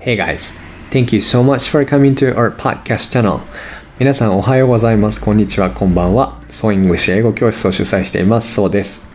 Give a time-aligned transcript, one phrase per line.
[0.00, 0.54] Hey guys,
[0.90, 3.40] thank you so much for coming to our podcast channel.
[3.98, 5.20] 皆さんおはようございます。
[5.20, 6.40] こんにちは、こんばんは。
[6.48, 8.54] So English 英語教室を主催しています。
[8.54, 9.08] そうです。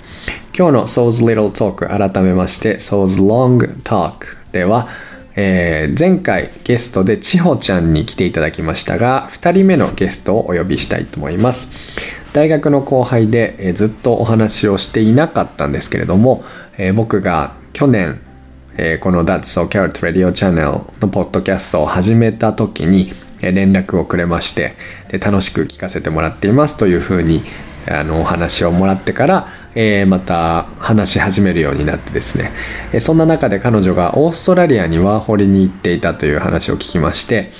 [0.57, 4.87] 今日の So's Little Talk 改めまして So's Long Talk では、
[5.35, 11.73] えー前回ゲストで千穂ちゃんに来ていただきましたが2人目のゲストをお呼びしたいと思います
[12.33, 16.43] 大学の後輩で、えーずっとお話をしていなかったんですけれども、
[16.77, 18.21] えー僕が去年
[18.77, 24.75] えこの That's So Carrot Radio Channel のポッドキャストを始めた時に連絡をくれまして
[25.09, 27.43] で楽しく聞かせてもらっていますというふうに
[27.87, 32.51] あのお話をもらってから、えーまた話し始めるようになってですね。
[32.93, 37.51] えそんな中で彼女がオーストラリアにワーホリに行っていたという話を聞きまして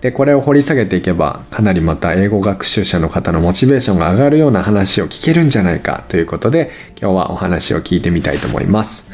[0.00, 9.10] でこれを掘り下げていけばかなりまた英語学習者の方のモチベーションが上がるような話を聞けるんじゃないかということで今日はお話を聞いてみたいと思います。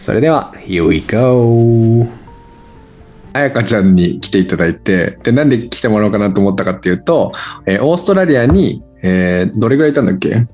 [0.00, 2.08] それでは Here we go.
[3.32, 7.32] あやかちゃんに来ていただいてでなんで来てもらおうかなと思ったかっていうと、
[7.66, 10.46] えーオーストラリアに、えーどれぐらいいたんだっけ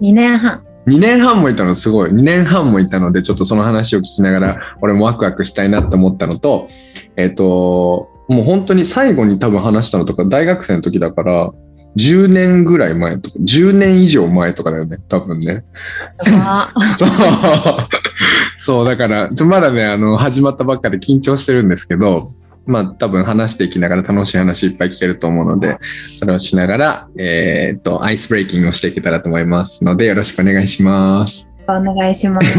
[0.00, 0.64] ？2年半。
[0.86, 1.74] 2年半もいたの？
[1.74, 2.10] すごい。
[2.10, 6.68] 2年半もいたのでちょっとその話を聞きながら俺もワクワクしたいなって思ったのと
[7.16, 11.52] えっ、ともう本当に最後に多分話したのとか大学生の時だから
[11.96, 15.64] 10年ぐらい前とか10年以上前とかだよね多分ね。
[16.26, 17.08] あ そう
[18.64, 22.28] そうだからちょまだねあの始まったばっかで緊張してるんですけど
[22.64, 25.78] まあ多分話していきながら楽しい話いっぱい聞けると思うので
[26.18, 31.54] それをしながらえーっとアイスブレイキングをしていけたらと思いますのでよろしくお願いします。
[31.68, 32.58] お願いします。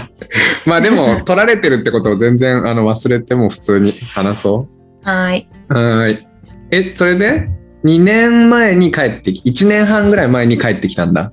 [0.66, 4.66] まあでも取られてるってことを全然あの忘れても普通に話そ
[5.02, 5.48] はい。
[5.68, 5.74] う。
[5.74, 6.26] はーい。
[6.70, 7.50] え、それで
[7.84, 11.32] 2年前に帰ってき、1年半ぐらい前に帰ってきたんだ。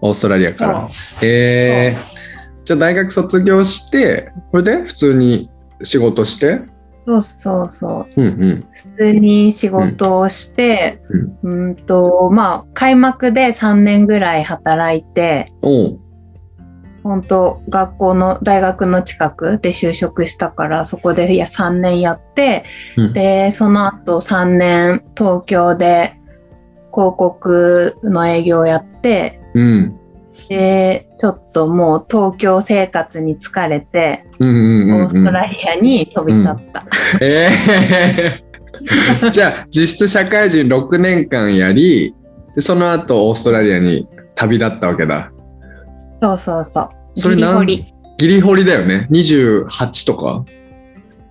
[0.00, 0.88] オーストラリアから。
[1.22, 2.11] えー、
[2.64, 5.50] じゃあ大学卒業して、これで普通に
[5.82, 6.62] 仕事して？
[7.00, 8.22] そうそうそう。
[8.22, 8.66] うんうん。
[8.72, 11.02] 普通に仕事をして、
[11.42, 15.46] ううん、と、まあ、開幕で3年ぐらい働いて。
[17.02, 22.64] 本当学校の大学の近くで就職したからそこでいや3年やって
[22.96, 26.16] うんでその後3年東京で
[26.92, 29.98] 広告の営業をやってうん。
[30.48, 35.02] でちょっともう東京生活に疲れてうんうんうん、うん。
[35.02, 36.84] オーストラリアに飛び立った。
[37.20, 38.52] えー
[39.30, 42.14] じゃあ実質社会人6年間やり
[42.54, 45.30] でその後オーストラリアに旅立ったわけだ
[46.20, 46.88] そうそうそう。
[47.14, 47.94] それなんギリホリ。
[48.18, 50.44] ギリホリだよね28とか？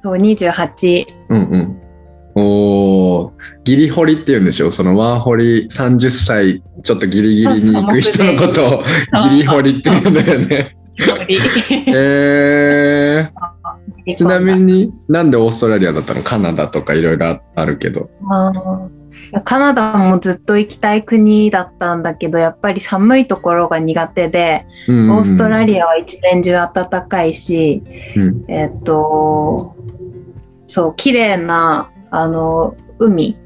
[0.04, 1.06] そう、28。
[1.30, 1.78] うんうん
[2.36, 3.32] おー
[3.64, 8.84] ギリホリって言うんでしょそのワーホリ30歳ちょっとギリギリに行く人のことを
[9.30, 10.78] ギリホリって言うんだよね。
[11.94, 16.22] えー、 ちなみになんでオーストラリアだったの？
[16.22, 18.10] カナダとかいろいろあるけど。
[19.44, 27.82] カナダもずっと行きたい国だったんだけど、やっぱり寒いところが苦手で、オーオーストラリアは一年中暖かいし、
[28.16, 28.46] うん。
[28.50, 29.76] えっと、
[30.68, 33.38] そう、綺麗な、あの、海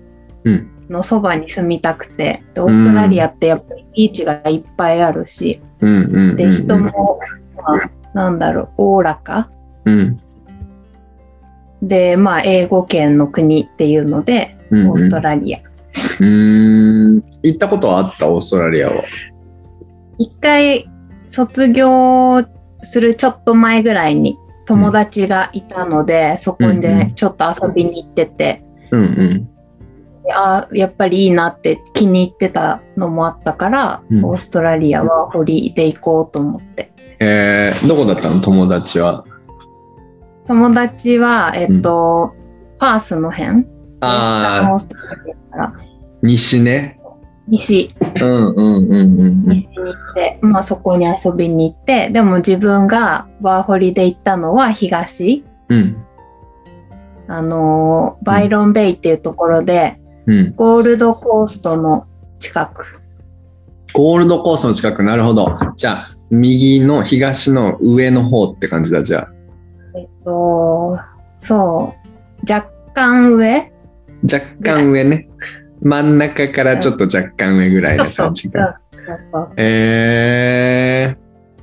[0.44, 0.72] うん。
[0.90, 7.20] のそばに住みたくて、でオーストラリアってやっぱりビーチがいっぱいあるし、で、人も、
[7.58, 9.50] まあ、なんだろう、おおらか。
[9.86, 10.22] うん。
[11.82, 14.92] で、まあ、英語圏の国っていうので、うんうん。
[14.92, 15.60] オーストラリア。
[15.60, 17.24] うーん。
[17.44, 18.30] 行ったことはあった？
[18.30, 18.94] オーストラリアは。
[20.18, 20.88] 一回
[21.30, 22.46] 卒業
[22.84, 28.65] するちょっと前ぐらいに友達がいたので、そこうんうんでちょっと遊びに行ってて、
[28.96, 29.50] うんうん。
[30.34, 36.92] あやっぱりいいなって気に入ってたのもあったから、うんオーストラリアはホリで行こうと思って。
[37.20, 38.42] えー、どこだったの？
[38.42, 39.24] 友達は？
[40.48, 42.34] 友達は、えっと、
[42.78, 43.66] パースの辺オ
[44.02, 45.74] ああ、ーストラリアから
[46.22, 47.00] 西ね。
[47.48, 55.44] 西うんうんうんうん西に行って、まあそこに遊びに行って、でも自分がワーホリで行ったのは東。
[55.70, 55.98] うん。
[57.28, 60.54] うんあのーバイロンベイっていうところで、うん。
[60.56, 62.08] ゴールドコーストの
[62.40, 62.84] 近く。
[63.94, 65.58] ゴールドコーストの近く、なるほど。
[65.76, 69.30] じゃあ、右の東の上の方って感じだ、じゃあ。
[69.96, 70.98] えっと、
[71.38, 71.94] そ
[72.48, 73.72] う、若干上？
[74.24, 75.30] 若干上ね。
[75.82, 78.80] 真ん中からちょっと若干上ぐらいな感じが。
[79.56, 81.16] え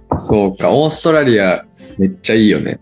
[0.09, 0.73] ー、そうか。
[0.73, 1.65] オーストラリア、
[1.99, 2.81] めっちゃいいよね。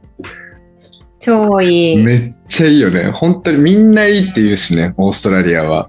[1.21, 1.97] 超いい。
[1.97, 3.11] めっちゃいいよね。
[3.11, 5.89] 本当にみんないいって言うしね、オーストラリアは。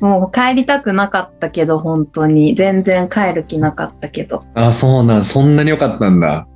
[0.00, 2.54] もう帰りたくなかったけど、本当に。
[2.54, 4.42] 全然帰る気なかったけど。
[4.54, 6.46] あ、そうなん、そんなに良かったんだ。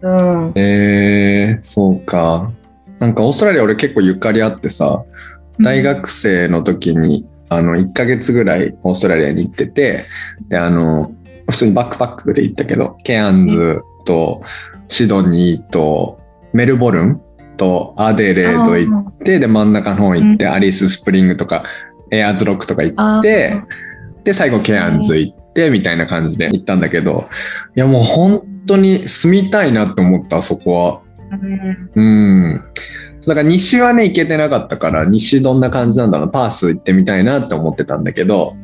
[0.00, 0.52] うん。
[0.54, 2.52] えー、そうか。
[2.98, 5.04] なんかオーストラリア俺結構ゆかりあってさ、
[5.60, 10.04] 大学生の時に、あの、1ヶ月ぐらいオーストラリアに行ってて、
[10.48, 11.12] で、あの、
[11.48, 14.42] 普通にバックパックで行ったけど、ケアンズと
[14.88, 16.18] シドニーと
[16.52, 17.20] メルボルン
[17.56, 20.52] とアデレード行って、で、真ん中の方行って、うん。
[20.52, 21.64] アリススプリングとか、
[22.10, 23.62] エアーズロックとか行って、
[24.24, 27.28] で、最後ケアンズ行って、みたいな感じで行ったんだけど、
[27.74, 31.00] いやもう本当に住みたいなって思った、そこは。
[31.96, 32.02] うん。
[32.02, 32.02] う
[32.54, 32.64] ん。
[33.26, 38.56] だから西はね、行けてなかったから、西どんな感じなんだろう、パース行ってみたいなって思ってたんだけど、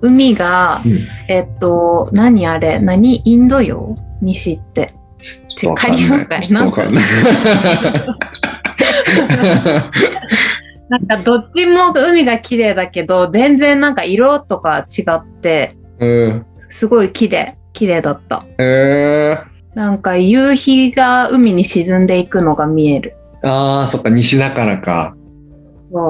[0.00, 1.08] 海が、うん。
[1.28, 2.78] えっと、何あれ？
[2.78, 3.22] 何？
[3.24, 3.96] インド洋？
[4.20, 4.94] 西って。
[5.58, 6.40] ちょっとわかんない。
[6.40, 7.04] ちょっとわかんない。
[10.88, 16.46] なんかどっちも海が綺麗だけど、全然なんか色とか違って、うん。
[16.70, 18.46] すごい綺麗、綺麗だった。
[18.58, 19.36] え
[19.74, 23.16] なんか夕日が海に沈んでいくのが見える。
[23.42, 25.16] ー、ああ、そっか、西だからか。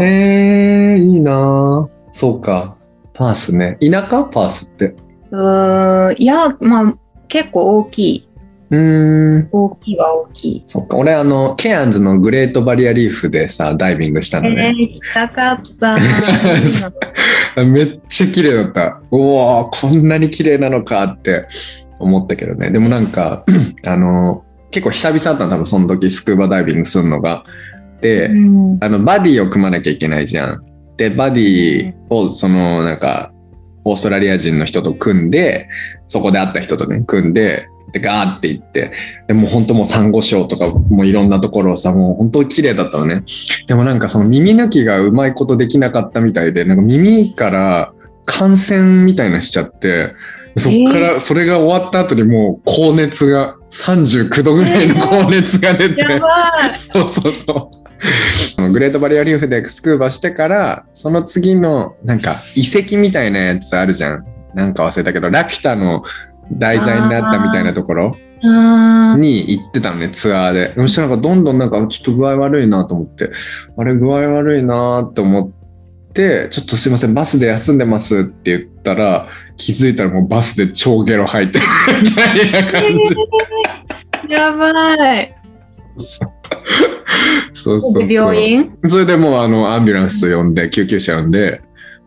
[0.03, 2.77] えー、いいなーそうか。
[3.15, 3.79] パースね。
[3.81, 4.25] 田舎？
[4.25, 4.95] パースって。
[5.31, 6.95] うーんいや、まあ
[7.29, 8.28] 結構大きい。
[8.71, 9.49] うーん。
[9.51, 10.63] 大きいは大きい。
[10.67, 10.97] そっか。
[10.97, 14.75] 俺、あの、ケアンズのグレートバリアリーフでさ、ダイビングしたえのね。
[14.77, 15.97] ー、行きたかった。
[17.65, 19.01] めっちゃ綺麗だった。
[19.11, 21.47] うわーこんなに綺麗なのかって
[21.99, 22.71] 思ったけどね。
[22.71, 23.45] でもなんか、
[23.87, 27.45] あの、結構久々だったの、多分その時スクーバダイビングするのが。
[28.01, 30.61] で、うんあの、バディを組まなきゃいけないじゃん。
[30.97, 33.33] で、バディを、その、なんか、
[33.85, 35.69] オーストラリア人の人と組んで、
[36.07, 38.93] そこで会った人とね、組んで、で、ガーって行って、
[39.27, 43.25] でもう本当もうサンゴ礁とか、もういろんなところをさ、もう本当綺麗だったのね。
[43.67, 47.93] でもなんかその耳抜きがうまいことできなかったみたいで、なんか耳から
[48.25, 50.13] 感染みたいなのしちゃって、
[50.57, 56.75] そっから、それが終わった後にもう高熱が、39度ぐらいの高熱が出て、やばい。
[56.75, 57.71] そうそうそ
[58.59, 58.73] う。
[58.73, 64.25] グレートバリアリーフでスクーバしてから、その次のなんか遺跡みたいなやつあるじゃん。
[64.55, 66.03] なんか忘れたけど、ラピュタの
[66.53, 68.17] 題材になったみたいなところ
[69.17, 70.73] に行ってたのね、ツアーで。
[70.75, 73.31] そしたらなんかどんどんなんかちょっと具合悪いなと思って、
[73.77, 81.65] あれ具合悪いなって思って、ちょっとすいません、バスで休んでますって言ったら、気づいたらもうバスで超ゲロ吐いてる
[82.03, 82.83] みたいな感
[84.27, 84.33] じ。
[84.33, 85.35] やばい。
[87.53, 88.79] そうそう病院？
[88.89, 91.61] それでもうあのアンビュランス呼んで救急車呼んで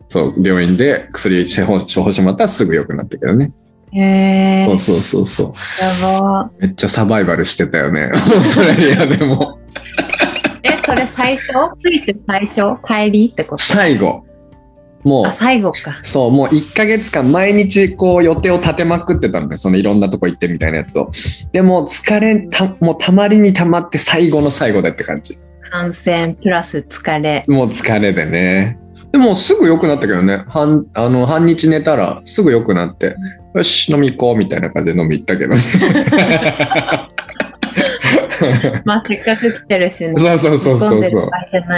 [0.07, 3.51] そう病院で薬処方処方してもらったらすぐ良くなったけどね、
[3.93, 5.83] へえそうそうそうそう。
[5.83, 6.51] やば。
[6.59, 8.09] めっちゃサバイバルしてたよね。
[8.13, 9.59] オーストラリアでも。
[10.63, 11.53] え、それ最初？
[11.81, 12.61] ついて最初？
[12.87, 13.63] 帰りってこと？
[13.63, 14.23] 最後。
[15.03, 15.25] もう。
[15.25, 15.99] あ、最後か。
[16.03, 19.57] そうもう1ヶ月間毎日こう予定を立てまくってたのね。
[19.57, 21.11] そのいろんなとこ行ってみたいなやつを。
[21.51, 25.37] でも疲れたもうたまりにたまって最後の最後でって感じ。
[25.69, 27.43] 感染プラス疲れ。
[27.47, 28.77] もう疲れでね。
[29.11, 30.45] でもすぐ良くなったけどね。
[30.47, 33.15] 半あの半日寝たらすぐ良くなって、
[33.53, 35.61] よし、飲み行こうみたいな感じで飲み行ったけどね。
[38.85, 40.13] まあ、せっかく来てるしね。
[40.17, 41.29] そうそうそうそうそう。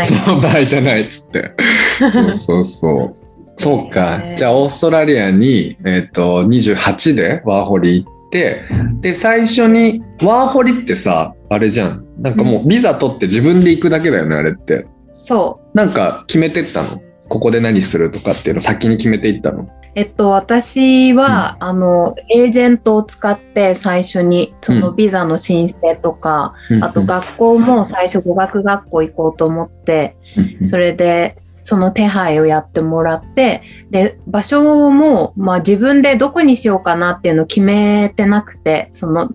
[0.04, 1.52] その場合じゃないっつって。
[2.00, 3.16] そうそうそう。
[3.58, 4.22] そうか。
[4.36, 8.62] じゃあオーストラリアに、えっと28でワーホリ行って、
[9.02, 12.06] で、最初に、ワーホリってさ、あれじゃん。
[12.20, 14.86] なんかもうビザ取って自分で行くだけだよね、あれって。
[15.14, 17.02] そなんか決めてったの？
[17.34, 19.64] ここで何するとかっていうの先に決めていったの？
[19.64, 19.70] う。
[19.96, 30.16] えっと、私は、あの、エージェントを使って最初に、そのビザの申請とか、あと学校も最初語学学校行こうと思って、
[30.62, 30.68] うん。
[30.68, 39.32] それで、その手配をやってもらって、で、場所も、まあ自分でどこにしようかなっていうのを決めてなくて、その、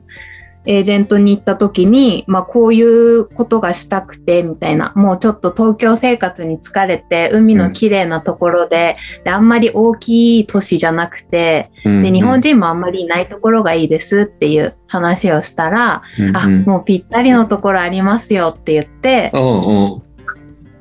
[0.69, 16.03] エージェントに行った時に、まあこういうことがしたくて、みたいな、もうちょっと東京生活に疲れて、海の綺麗なところで、で、あんまり大きい都市じゃなくて、うんで、日本人もあんまりいないところがいいですっていう話をしたら、
[16.35, 16.65] あ、うんうん。
[16.65, 19.97] もうぴったりのところありますよって言って、うんう。
[19.97, 20.03] ん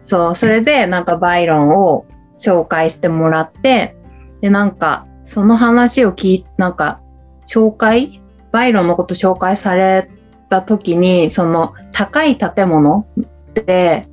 [0.01, 2.05] そう、それでなんかバイロンを
[2.37, 3.95] 紹介してもらって、
[4.41, 6.99] で、なんか、その話を聞いなんか、
[7.47, 10.09] 紹介バイロンのこと紹介され
[10.49, 14.03] た時に、その高い建物って、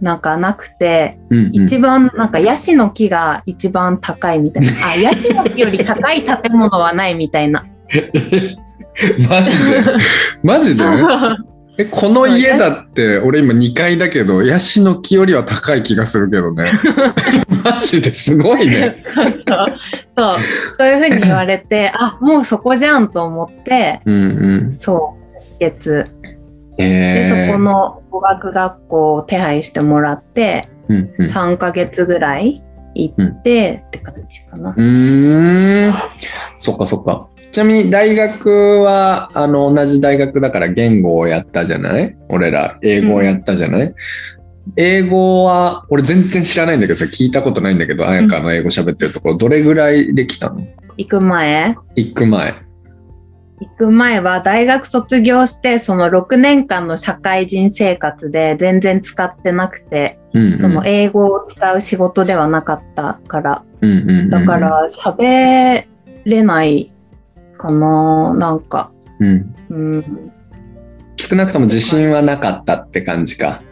[0.00, 4.72] なんかなくて、うんうん一番なんかヤシの木が一番高いみたいな。
[4.92, 7.64] あ、ヤシの木より高い建物はないみたいな。
[9.28, 9.84] マジで？
[10.42, 10.84] マジで？
[11.78, 16.72] えこの家だって俺今2階だけどヤシの木よりは高い気がするけどね。
[17.64, 19.04] マジですごいね。
[19.14, 19.30] そう
[20.16, 20.36] そう。
[20.72, 20.88] そう。
[20.88, 24.76] いうふうに言われて あもうそこじゃんと思ってうんうん。
[24.78, 26.04] そう先月
[26.78, 31.26] えで、そこの語学学校を手配してもらって、うんうん。
[31.26, 32.62] 3ヶ月ぐらい
[33.02, 34.70] 行って、って感じかな。
[34.70, 35.94] うーん。
[36.58, 37.28] そっかそっか。
[37.52, 42.16] ちなみに大学は、あの、同じ大学だから言語をやったじゃない？
[42.28, 43.94] 俺ら、英語をやったじゃない、
[44.76, 50.66] 英語は、俺全然知らないんだけどさ、聞いたことないんだけど、彩香の英語喋ってるところ、どれぐらいできたの？
[50.98, 52.65] 行く前行く前。
[53.60, 60.58] 行く前は大学卒業してその6年間の社会人生活で全然使ってなくて、うん、うん。
[60.58, 65.86] その英語を使う仕事ではなかったからうんうんうんうんだか、ら喋
[66.24, 66.92] れない
[67.56, 69.54] かななんか、うん。
[69.70, 70.32] うん、
[71.16, 73.62] 少なくとも自信はなかったって感じか。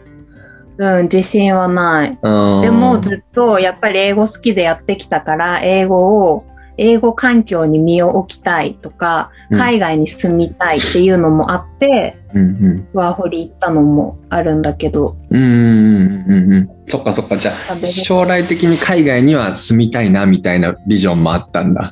[0.77, 2.19] うん、自信はない。
[2.21, 2.61] うん。
[2.61, 6.45] でもずっとやっぱり英語好きでやってきたから英語を
[6.77, 12.87] 英語環境に身を置きたいとかうん海外に住みたいっていうのもあって、うんうん。
[12.93, 16.69] ワーホリ行ったのもあるんだけどうんうんうんうんうん。
[16.87, 17.37] そっかそっか。
[17.37, 21.91] じゃあ、将来的に海外には住みたいなみたいなビジョンもあったんだ。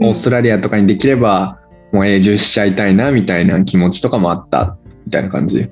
[0.00, 1.60] オーストラリアとかにできれば、
[1.92, 4.76] もう永住しちゃいたいなみたいな気持ちとかもあった
[5.06, 5.70] みたいな感じ？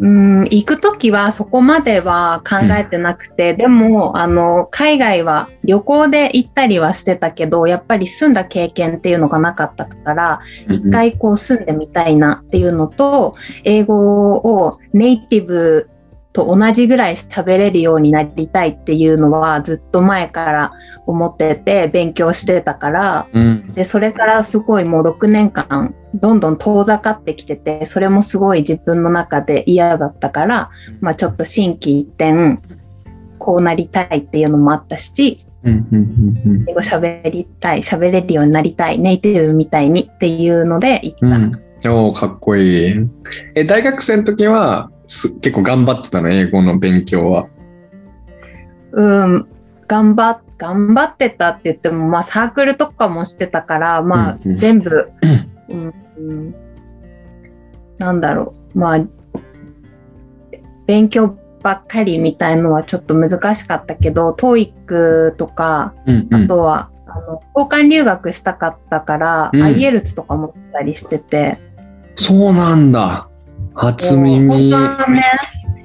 [0.00, 10.40] うん行く時はそこまでは考えてなくて、でもあの海外は旅行で行ったりはしてたけどやっぱり住んだ経験っていうのがなかったから
[10.70, 15.90] 一回こう住んでみたいなっていうのと英語をネイティブ
[16.32, 20.72] と同じぐらい喋れるようになりたいっていうのはずっと前から
[21.10, 23.72] 思ってて勉強してたからうん。
[23.74, 32.58] でそれからすごいもう6年間どんどん遠ざかってきててそれもすごい自分の中で嫌だったから、まあ、ちょっと心機一転
[33.38, 35.98] こうなりたいっていうのもあったしうんうん
[36.46, 41.26] うん英語喋りたい喋れるようになりたいネイティブみたいにっていうので行った。
[41.26, 41.32] うん。
[41.32, 41.60] うん。
[41.88, 43.08] おーかっこいい。
[43.54, 47.46] え、大学生の時はす結構頑張ってたの、英語の勉強は。
[48.92, 49.48] うん、
[49.86, 55.10] 頑張っ頑張ってたって言っても、まあ、サークルとかもしてたから、まあ、全部、
[55.70, 56.54] うんうん。
[57.98, 59.00] なんだろう、まあ、
[60.86, 66.44] 勉強ばっかりみたいのはちょっと難しかったけど、TOEIC とか、うんうん。
[66.44, 69.62] あとは、あの交換留学したかったから、うん。
[69.62, 71.58] IELTS とか持ったりしてて、
[72.16, 73.28] そうなんだ。
[73.74, 74.70] 初本耳。
[74.70, 75.22] 当はね、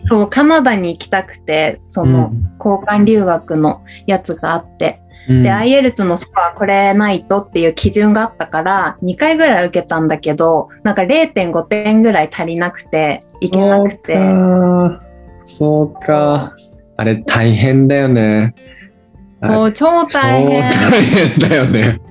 [0.05, 14.17] そう、カナダに行きたくて、その、交換留学のやつがあって、うんで、IELTS のスコアこれないとっていう基準があったから、2回ぐらい受けたんだけど、なんか0.5点ぐらい足りなくて、いけなくて、
[15.45, 16.53] そうか。
[16.97, 18.53] あれ大変だよね。
[19.41, 20.71] もう超大変。
[20.71, 22.01] 超大変だよね。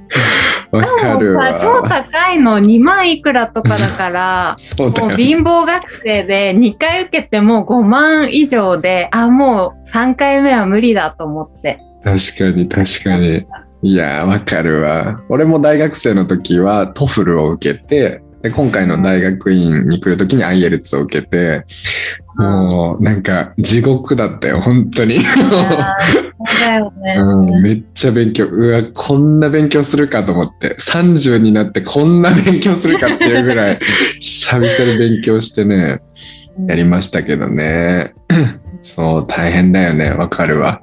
[0.79, 1.59] わかるわ。
[1.61, 4.57] 超高いの2万いくらとかだから。
[4.79, 11.79] もう貧乏学生で2回受けても5万以上で、あ、もう3回目は無理だと思って。
[12.03, 13.47] 確かに確かに。
[13.83, 15.21] いやー、わかるわ。
[15.29, 21.65] 俺も大学生の時は TOEFL を受けて、で今回の大学院に来る時に IELTS を受けて、
[22.37, 25.19] もうなんか地獄だったよ、本当に。
[27.63, 28.45] めっちゃ勉強。
[28.47, 30.77] うわ、こんな勉強するかと思って。
[30.81, 33.79] 30になってこんな勉強するかっていうぐらい、
[34.21, 36.01] 久々に勉強してね、
[36.69, 38.13] やりましたけどね。
[38.83, 40.11] そう、大変だよね。
[40.11, 40.83] わかるわ。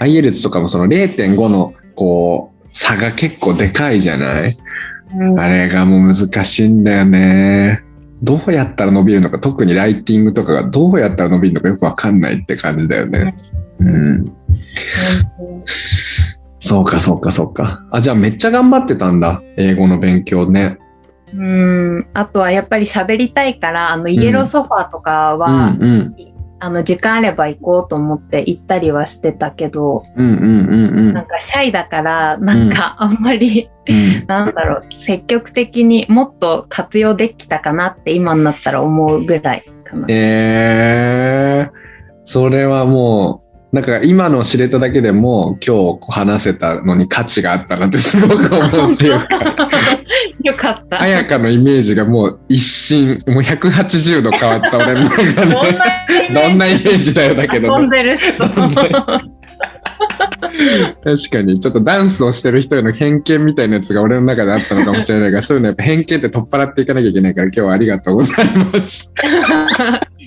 [0.00, 4.56] IELTS とかもその0.5の、こう、差が結構でかいじゃない？
[5.14, 7.82] うんあれがもう難しいんだよね。
[8.22, 13.36] どうやったら伸びるのか、特にライティングとかがどうやったら伸びるのかよくわかんないって感じだよね。
[13.80, 14.32] うん。
[16.60, 17.84] そうか、そうか、そうか。
[17.90, 19.42] あ、じゃあめっちゃ頑張ってたんだ。
[19.56, 20.78] 英語の勉強ね。
[21.34, 26.31] うん、あとはやっぱり喋りたいから、あのイエローソファーとかうん、は、うん。
[26.64, 34.24] あの時間あれば行こうと思って行ったりはしてたけど、うん、うん、うん、なんかシャイだから、なんかあんまり、うん。
[34.28, 40.06] なんだろう、積極的にもっと活用できたかなって今になったら思うぐらいかな。
[40.08, 43.42] えー、それはも
[43.72, 49.28] う、なんか今の知れただけでも今日話せたのに価値があったなってすごく思うっていうか、
[50.42, 51.00] よかった。
[51.00, 56.28] 彩香のイメージがもう一瞬、もう180度変わった俺の中どんなで。
[56.34, 59.42] どんなイメージだよだけどね遊んでる人。
[61.04, 69.14] 確かにちょっとダンスをしてる人への偏見みたいなやつが俺の中であったのかもしれないが そういうのやっぱ偏見って取っ払っていかなきゃいけないから今日はありがとうございます。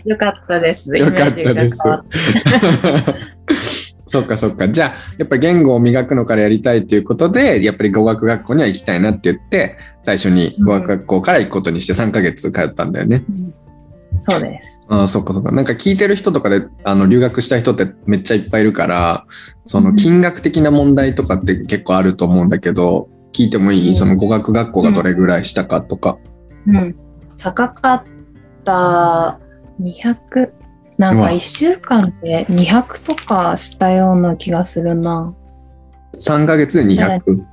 [0.05, 0.95] よかったです。
[0.95, 1.77] よかったです。
[4.15, 4.69] そっかそっか。
[4.69, 13.23] じゃあ、やっぱ言語を磨くのからやりたいということで、やっぱり語学学校には行きたいなって言って、最初に語学学校から行くことにして3ヶ月通ったんだよね。
[14.27, 14.81] そうです。
[14.87, 15.51] ああ、そっかそっか。
[15.51, 19.25] なんか聞いてる人とかで、あの、留学した人ってめっちゃいっぱいいるから、
[19.65, 26.17] その金額的な問題とかって結構あると思うんだけど、聞いてもいい、うんその語学学校がどれぐらいしたかとか。
[26.67, 26.95] うん。
[27.37, 28.03] 高かっ
[28.63, 29.39] た
[29.81, 30.51] 200、
[30.97, 35.33] なんかうわ1週間で200とかしたような気がするな。
[36.15, 37.43] 3ヶ月で200。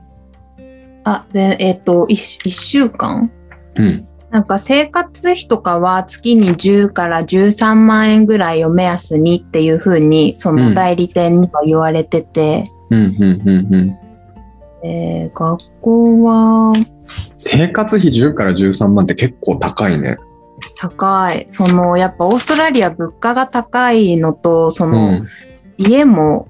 [1.05, 3.31] あ、で、えっ、と1、一週間？
[3.79, 4.09] うん。
[4.31, 13.99] なんか生活費とかは月に10から13万円ぐらいを目安にっていうふうにその代理店には言われてて、うん、うん、うん、うん。
[14.85, 16.73] えー学校は？
[17.37, 20.17] 生活費10から13万って結構高いね。
[20.77, 21.47] 高い。
[21.49, 25.29] そのやっぱオーストラリア物価が高いのと、そうのん。
[25.79, 26.49] 家も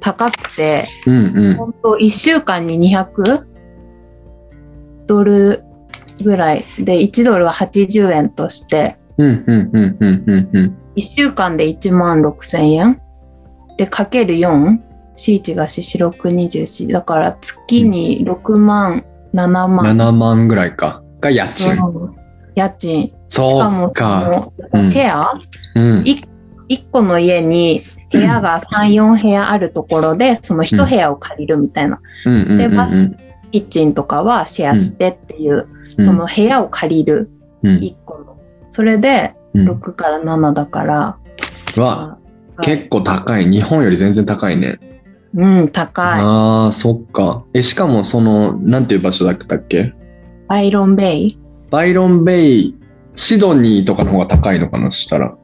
[0.00, 1.56] 高くて、うん、うん。
[1.56, 3.44] 本当1週間に200
[5.06, 5.64] ドル
[6.22, 10.78] ぐらいで1ドルは80円としてうん、うん、うん、うん、うん、うん。
[10.96, 13.00] 1週間で1万6千円
[13.76, 14.78] でかける 4?
[15.16, 21.02] 4が四六24だから月に6万7万、7万ぐらいか。
[21.20, 21.72] が家賃。
[21.84, 22.18] うん
[22.54, 24.50] 家賃しそかもそうか。
[24.72, 25.34] のシェア、
[25.74, 26.02] うん。
[26.02, 32.00] 1個の家に部屋が34部屋あるところでその1部屋を借りるみたいな。
[32.56, 33.10] でバス
[33.52, 37.28] キッチンとかはシェアしてっていう、うんその部屋を借りる
[37.64, 38.38] うん、1個の
[38.70, 39.68] それでうん。
[39.68, 41.18] 6から7だから、
[41.76, 42.18] は、は
[42.62, 43.50] い結構高い。
[43.50, 44.78] 日本より全然高いね。
[45.34, 47.44] うん高いああ、そっか。
[47.52, 49.92] え、しかもその、なんていう場所だったっけ？
[50.48, 51.38] バイロンベイ？
[51.70, 52.77] バイロンベイ、
[53.18, 55.34] シドニーとかの方が高いのかな、そしたら。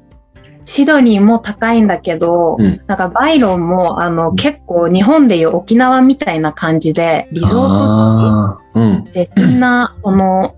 [0.64, 9.04] シドニーも高いんだけど、うんなんかバイロンもあの結構日本でいう沖縄みたいな感じでリゾートああ、うん。
[9.04, 10.54] 地でみんなこの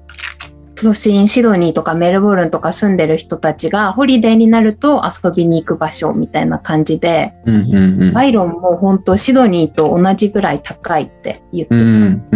[0.77, 8.13] 都心シドニーとかメルボルンとか住んでる人たちがホリデーになると遊びに行く場所みたいな感じで、うん、うん、うん。
[8.13, 12.29] バイロンも本当シドニーと同じぐらい高いって言ってた、うん、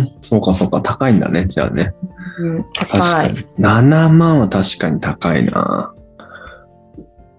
[0.00, 0.12] ん。
[0.20, 0.80] そうか、そうか。
[0.80, 1.94] 高いんだね、じゃあね。
[2.38, 3.38] うん、確高いかに。
[3.58, 5.92] 7万は確かに高いな。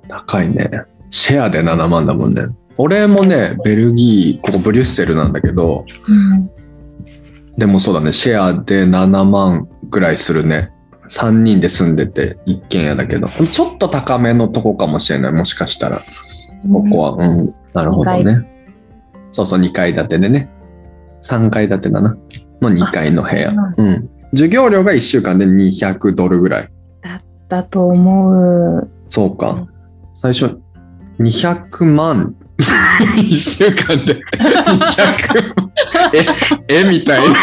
[0.07, 0.69] 高いね。
[1.09, 2.43] シェアで7万だもんね。
[2.77, 6.49] 俺もね、ベルギー、ここブリュッセルなんだけど、うん
[7.57, 10.71] でもそうだね、シェアで7万ぐらいするね。
[11.09, 15.99] 3人で住んでて一軒家だけど、ちょっと高めのとこかもしれない、もしかしたら。
[16.71, 17.11] ここは。
[17.27, 17.53] うん。
[17.73, 18.47] なるほど二ね。
[19.31, 20.49] そうそう、2階建てでね。
[21.23, 22.17] 3階建てだな。
[22.61, 23.75] の2階の部屋うなん。
[23.77, 24.09] うん。
[24.31, 26.69] 授業料が1週間で200ドルぐらい。
[27.49, 28.89] だと思う。
[29.09, 29.67] そうか。
[30.13, 30.57] 最初、
[31.19, 32.35] 200万。
[33.17, 34.21] 1週間で200
[36.69, 37.35] え、えみたいな。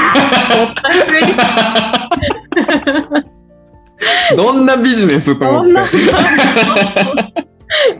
[4.37, 5.65] どんなビジネスと思っ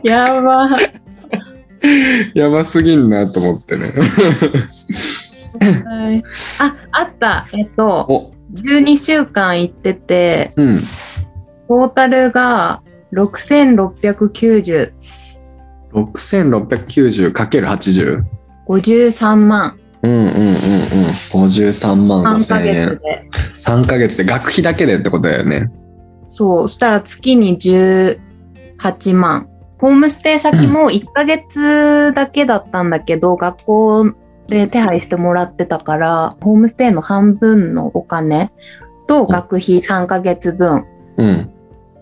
[0.03, 0.07] て？
[0.07, 0.69] やば。
[2.33, 3.91] やばすぎんなと思ってね。
[5.57, 6.23] はい
[6.59, 7.47] あ、あった。
[7.53, 10.79] えっと、お、12週間行ってて、うん。
[11.67, 12.81] トータルが
[13.13, 14.91] 6690、
[15.93, 18.23] 6690×80。
[18.67, 19.77] 53万。
[20.01, 20.39] うんうんうんうん。
[21.31, 23.01] 53万5 3ヶ千円月。
[23.01, 23.29] で。
[23.55, 25.69] 3ヶ月で学費だけでってことだよね。
[26.27, 28.17] そう、したら月に18
[29.15, 29.47] 万。
[29.79, 34.13] ホームステイ先も1ヶ月だけだったんだけど、学校
[34.49, 38.51] で手配してもらってたから、ホームステイの半分のお金
[39.07, 40.85] と学費3ヶ月分
[41.17, 41.51] うん。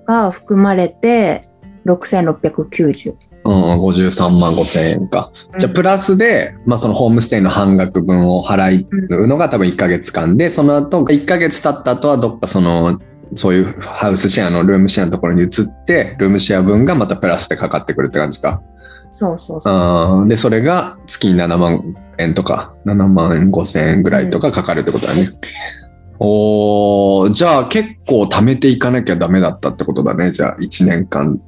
[0.05, 1.49] が含まれて、
[1.85, 3.15] 6690。
[3.45, 5.31] うん、53万5千円か。
[5.57, 12.99] じゃあ、プラスで、まあ、そのホームステイの半額分を払うのが多分1ヶ月間で、その後、1ヶ月経った後はどっかその、
[13.35, 15.49] そういうハウスシェアのルームシェアのところに移っ
[15.85, 18.61] て、ルームシェア分がまたプラスでかかってくるって感じか。
[19.11, 20.27] そうそうそう。
[20.27, 25.29] で、それが月に7万円とか、7万5千円ぐらいとかかかるってことだね。
[26.19, 30.31] おーじゃあ結構貯めていかなきゃダメだったってことだね。
[30.31, 31.39] じゃあ1年間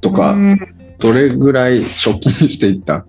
[0.00, 0.58] とか、うん
[1.00, 3.06] どれぐらい貯金していった？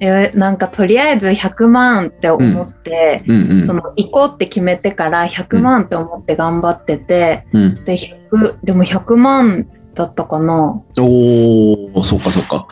[0.00, 3.66] えなんかとりあえず100万って思って、うんうん。
[3.66, 9.66] その行こうって決めてから100万って思って頑張ってて、うん、で100でも100万
[9.96, 12.68] だったかなおおそうかそうか。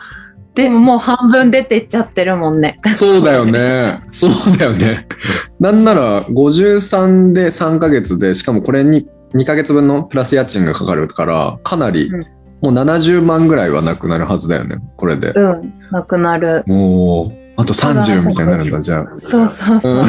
[0.55, 4.01] でももう半分出てっちゃってるもんねそうだよね。
[4.13, 5.09] そうだよね。
[5.59, 12.27] なんなら53で3ヶ月で、しかもこれに2ヶ月分のプラス家賃がかかるから、かなり、うん
[12.63, 15.33] もう70万ぐらいはなくなるはずだよね、これで。
[15.33, 19.07] うんなくなるもう、あと30みたいになるんだ、じゃあ。
[19.21, 20.05] そうそうそう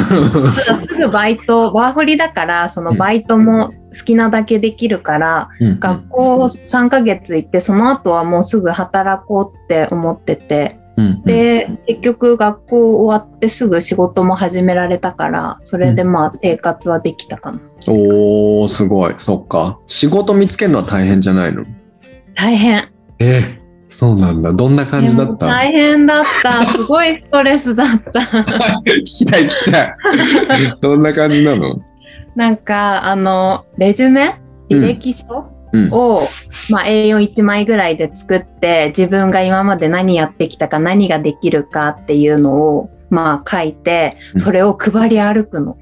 [0.87, 17.59] すぐバイトワーホリだからそのバイトもきなだけできるから、うんうん学校3ヶ月行って、その後はもうすぐ働こうって思ってて、うんうんで、結局学校終わってすぐ仕事も始められたから、それでまあ生活はできたかな。
[17.87, 19.13] おー、すごい。
[19.17, 19.77] そっか。
[19.87, 21.65] 仕事見つけるのは大変じゃないの？
[22.33, 22.89] 大変。
[23.19, 24.51] えそうなんだ。
[24.53, 25.47] どんな感じだった？
[25.47, 26.61] 大変だった。
[26.73, 28.19] すごいストレスだった。
[28.21, 29.95] 聞きたい聞きたい。
[30.81, 31.75] どんな感じなの？
[32.35, 34.39] なんか、あの、レジュメ？
[34.69, 34.83] うん。
[34.83, 35.25] 履歴書、
[35.71, 35.89] うん。
[35.91, 36.27] を、
[36.69, 44.41] まあ、A41 枚ぐらいで作って自分が今まで何やってきたか何ができるかっていうのを、まあ、書いてうん。
[44.41, 45.77] それを配り歩くの。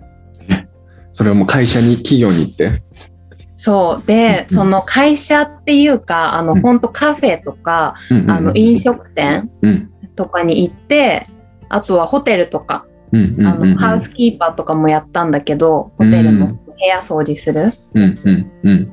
[1.12, 2.82] それはもう会社に、企業に行って？
[3.58, 4.08] そう。
[4.08, 6.62] で、うんその会社っていうかあの、うん。
[6.62, 8.32] 本当カフェとか、うんうんうん。
[8.32, 9.90] あの飲食店うん。
[10.16, 11.28] とかに行って
[11.70, 12.86] あとはホテルとか、
[13.78, 16.54] ハウスキーパーとかもやったんだけど、ホテルの部
[16.88, 17.72] 屋掃除する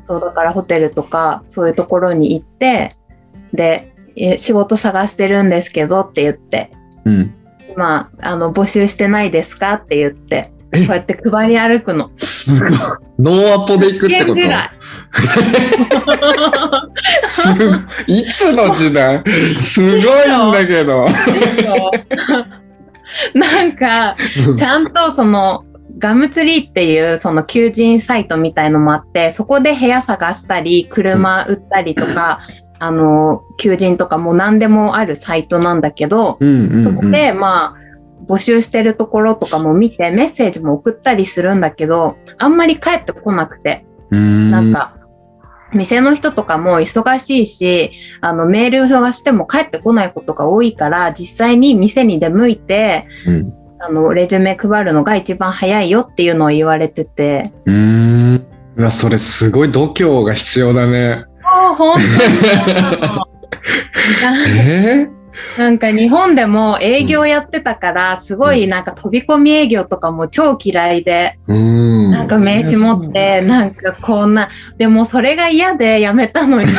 [0.04, 2.94] そうだからホテルとかそういうところに行って
[3.52, 6.70] でえ仕事探してるんですけどって言って
[7.04, 7.34] うん。
[7.72, 12.10] 今あの募集してないですかって言ってこえうやって配り歩くの。
[12.16, 12.70] すごい。
[13.18, 14.40] ノーアポで行くってこと？
[17.26, 17.64] すご
[18.06, 18.18] い。
[18.20, 19.22] いつの時代？
[19.60, 21.06] すごいんだけど。
[23.34, 24.16] なんか
[24.56, 25.64] ちゃんとその
[25.98, 32.40] ガムツリーっていうその求人サイトみたいのもあってそこで部屋探したり車売ったりとか、
[32.78, 36.82] あの求人とかもう何でもあるサイトなんだけど、うんうんうん。
[36.82, 37.80] そこでまあ
[38.26, 43.84] 募集してるところとかも見てメッセージも送ったりするんだけどあんまり返ってこなくて。
[44.10, 44.50] うん。
[44.50, 44.96] なんか
[45.74, 58.46] 店の人とかも忙しいしあのメールはしても返ってこないことが多いから実際に店に出向いてうんあのレジュメ配るのが一番早いよっていうのを言われててうーん。
[58.76, 61.24] うわ、それすごい度胸が必要だね。
[61.42, 62.06] もう本当に
[64.48, 65.19] えー？
[65.58, 72.10] なんか日本でも営業やってたからすごいなんか飛び込み営業とかも超嫌いでうん。
[72.10, 76.74] なんか名刺持って、なんかこんな、でもそれが嫌でやめたのに、 え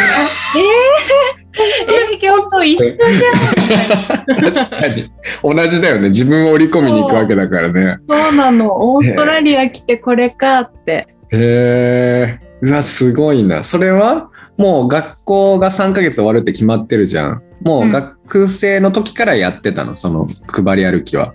[2.14, 4.52] ー、営業と一緒じゃん。
[4.52, 5.12] 確かに。
[5.44, 6.10] 同じだよね。
[6.10, 7.98] 自分を織り込みに行くわけだからね。
[8.08, 11.08] そうなの、オーストラリア来てこれかって。
[11.32, 12.40] へえ。
[12.62, 13.64] うわ、すごいな。
[13.64, 14.30] それは？
[14.62, 17.42] もう学校が3ヶ月終わるって決まってるじゃん。
[17.62, 21.34] もう学生の時からやってたの、その配り歩きは。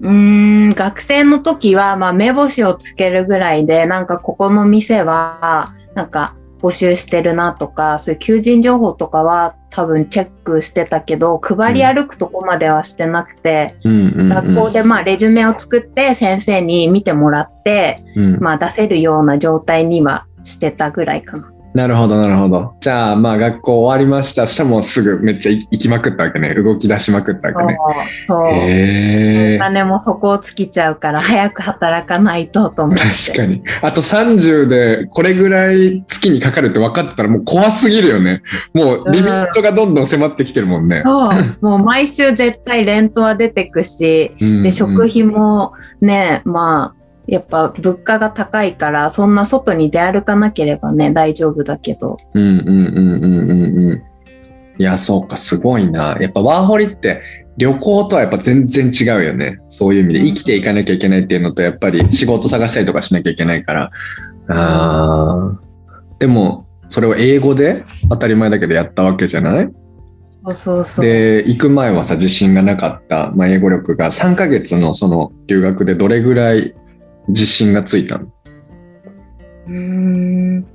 [0.00, 13.76] うーん、学生の時は、まあ、目星をつけるぐらいで、なんかここの店は、なんか募集してるなとか、そういう求人情報とかは多分チェックしてたけど、配り歩くとこまではしてなくて。
[13.84, 21.50] 学校でまあレジュメを作って先生に見てもらって、うん、まあ出せるような状態にはしてたぐらいかな。
[21.76, 22.74] なるほど、なるほど。
[22.80, 24.46] じゃあ、まあ学校終わりました。
[24.46, 26.54] そしたらもうすぐめっちゃ行きまくったわけね。
[26.54, 27.78] 動き出しまくったわけね。
[28.26, 28.46] そう。
[28.46, 33.02] お金も底を尽きちゃうから早く働かないとと思って。
[33.02, 33.62] 確かに。
[33.82, 38.40] あと30でこれぐらい月にかかるって分かってたらもう怖すぎるよね。
[38.72, 41.02] もうリミットがどんどん迫ってきてるもんね。
[41.04, 41.30] そう。
[41.60, 52.18] もう毎週絶対レントは出てくし、うんで、食費もね、まあ、やっぱ物価が高いから、そんな外に出歩かなければね、大丈夫だけど。
[52.34, 54.02] うんうんうんうんうんうん。
[54.78, 56.16] いや、そうか、すごいな。
[56.20, 57.22] やっぱワーホリって
[57.56, 59.58] 旅行とはやっぱ全然違うよね。
[59.68, 63.90] そういう意味で生きていかなきゃいけないっていうのと、やっぱり仕事探したりとかしなきゃいけないから。
[64.48, 69.68] あーでも、それを英語で当たり前だけどやったわけじゃない？
[70.44, 71.04] そうそうそう。
[71.04, 76.74] で、行く前はさ、自信がなかった、まあ、英語力が3ヶ月のその留学でどれぐらい
[77.28, 78.26] 自信がついたの。
[79.66, 80.66] うーん。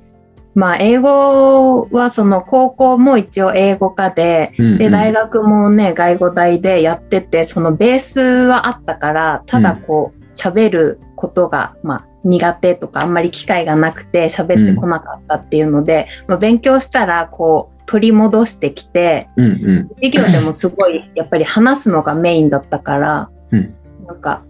[0.54, 4.78] まあ、英語はその高校も一応英語科で、うんうん。
[4.78, 19.88] で、大学もね、外語大でやってて、そのベースはあったから、ただこう、喋ることが、まあ、苦手とか、あんまり機会がなくて喋ってこなかったっていうので、まあ、勉強したら、こう、取り戻してきて、うんうん。
[20.02, 23.74] 授業でもすごい、やっぱり話すのがメインだったから、うん。
[24.06, 24.42] なんか、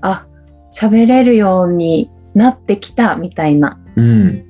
[0.00, 0.26] あ、
[0.72, 3.78] 喋れるようになってきたみたいな。
[3.96, 4.44] うん。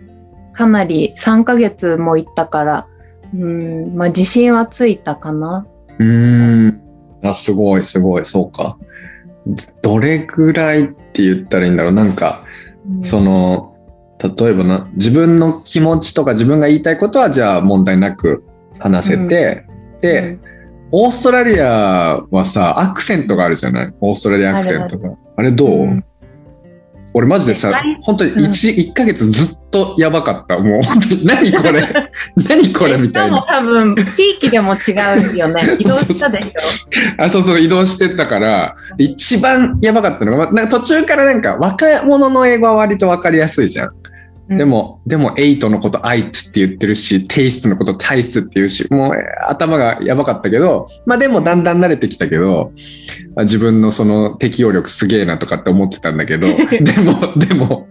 [0.52, 2.86] かなり3ヶ月も行ったから、
[3.34, 5.66] うん、まあ自信はついたかな。
[5.98, 6.82] うーん。
[7.22, 8.78] あ、すごい、すごい、そうか。
[9.82, 11.92] どれぐらいって言ったらいいんだろう。
[11.92, 12.40] なんか、
[13.04, 13.76] その、
[14.18, 18.44] 例えばな、自分の気持ちとか自分が言いたいことは、じゃあ問題なく
[18.78, 19.66] 話せて、
[20.00, 20.38] で、
[20.90, 23.94] オーストラリアはさ、アクセントがあるじゃない？
[24.00, 25.10] オーストラリアアクセントが。
[25.36, 26.04] あれどう、うん
[27.14, 30.58] 俺マジでさはい、本当にうん1、一ヶ月ずっとやばかった。
[30.58, 32.10] もう本当に、 何これ？
[32.46, 33.42] 何これみたいな。
[33.48, 34.92] 多分、地域でも違
[35.32, 35.76] うよね。
[35.80, 36.50] 移動したでしょ。
[37.16, 43.90] あ、そうそう、移動してたから、一番やばかったのが、まあなんか途中からなんか若者の英語は割と分かりやすいじゃん。
[44.48, 44.58] うん。
[44.58, 52.72] でも、でも、エイトのことアイツって言ってるし、テイストのことタイスって言うし、もうえー頭がやばかったけど、まあでもだんだん慣れてきたけど、
[53.36, 56.48] あ自分のその適応力すげえなとかって思ってたんだけど、
[56.80, 57.88] でも、でも、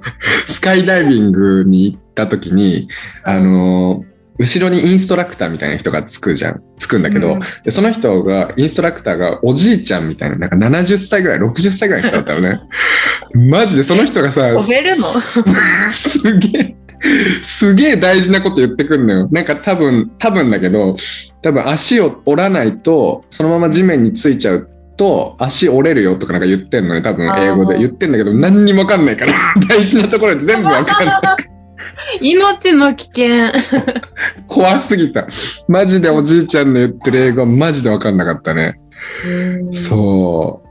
[0.48, 2.90] スカイダイビングに行った時に、
[3.24, 6.62] あのー後ろにインストラクターみたいな人がつくじゃん。
[6.78, 12.60] つくんだけど、うんでその人が、インストラクターがおじいちゃんみたいな、なんか70歳ぐらい、60歳ぐらいの人だったのね。
[13.50, 15.04] マジでその人がさ、飛べるの？
[15.04, 15.42] す
[16.20, 16.76] すげえ、
[17.44, 19.30] すげえ大事なこと言ってくんのよ。
[19.32, 20.98] なんか多分、多分だけど、
[21.42, 29.34] 多分足を折らないと、そのまま地面についちゃうと、足折れるよとかなんか言ってんのね、多分英語で言ってんだけど、何にもわかんないから、
[29.68, 31.55] 大事なところで全部わかんない。
[32.22, 33.52] 命の危険。
[34.48, 35.28] 怖すぎた。
[35.68, 38.80] マジでおじいちゃんの言ってる英語はマジでわかんなかったね。
[39.72, 40.62] そ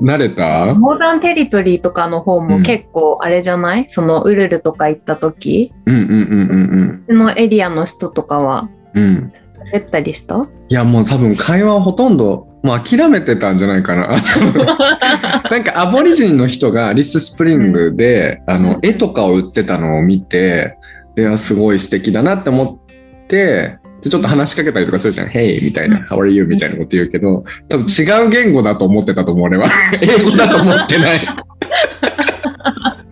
[0.00, 0.04] う。
[0.04, 0.74] 慣れた？
[0.74, 5.72] モーダンテリトリーとかの方もうん結構あれじゃない、そのウルルとか行った時？
[5.86, 9.02] うんうんうんうんそのエリアの人とかはうん。
[9.02, 9.32] うん。
[9.74, 10.48] 喋ったりした？
[10.68, 14.08] いやもう多分会話はほとんどもう諦めてたんじゃないかな。
[15.50, 20.76] なんかアボリジンの人がアリススプリングで、あの絵とかを売ってたのを見て
[21.14, 29.66] であすごい素敵だなって思ってでちょっと話しかけたりとかするじゃん「Hey」みたいな「How are you?」みたいなこと言うけど多分違う言語だと思ってたと思う俺は
[30.00, 31.28] 英語だと思ってない。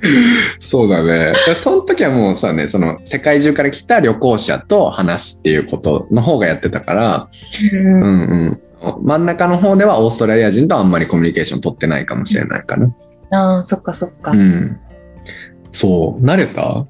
[0.58, 1.34] そうだね。
[1.46, 7.28] でその時はもうさねその世界中から来た旅行者と話すっていうことの方がやってたから。
[7.72, 7.78] うん。
[7.78, 8.04] うんう
[8.52, 8.60] ん。
[9.02, 12.94] 真ん中の方ではオーストラリア人とあんまりコミュニケーション取ってないかもしれないかな。
[13.30, 14.80] ああそっかそっか、うん。
[15.70, 16.86] そう、慣れた？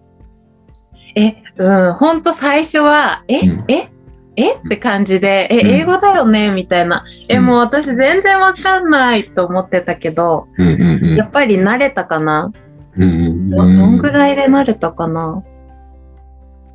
[1.17, 1.93] えうん。
[1.95, 3.65] ほんと最初はえ、うん。
[3.69, 3.89] え
[4.37, 4.55] え？
[4.55, 5.67] って感じでえうん。
[5.67, 6.51] 英語だよね？
[6.53, 7.05] みたいな。
[7.29, 7.47] えうん。
[7.47, 12.53] もう私全然わかんないと思ってたけどうんうんやっぱり慣れたかな？
[12.97, 13.03] うん。
[13.03, 15.43] うんどどんぐらいで慣れたかな？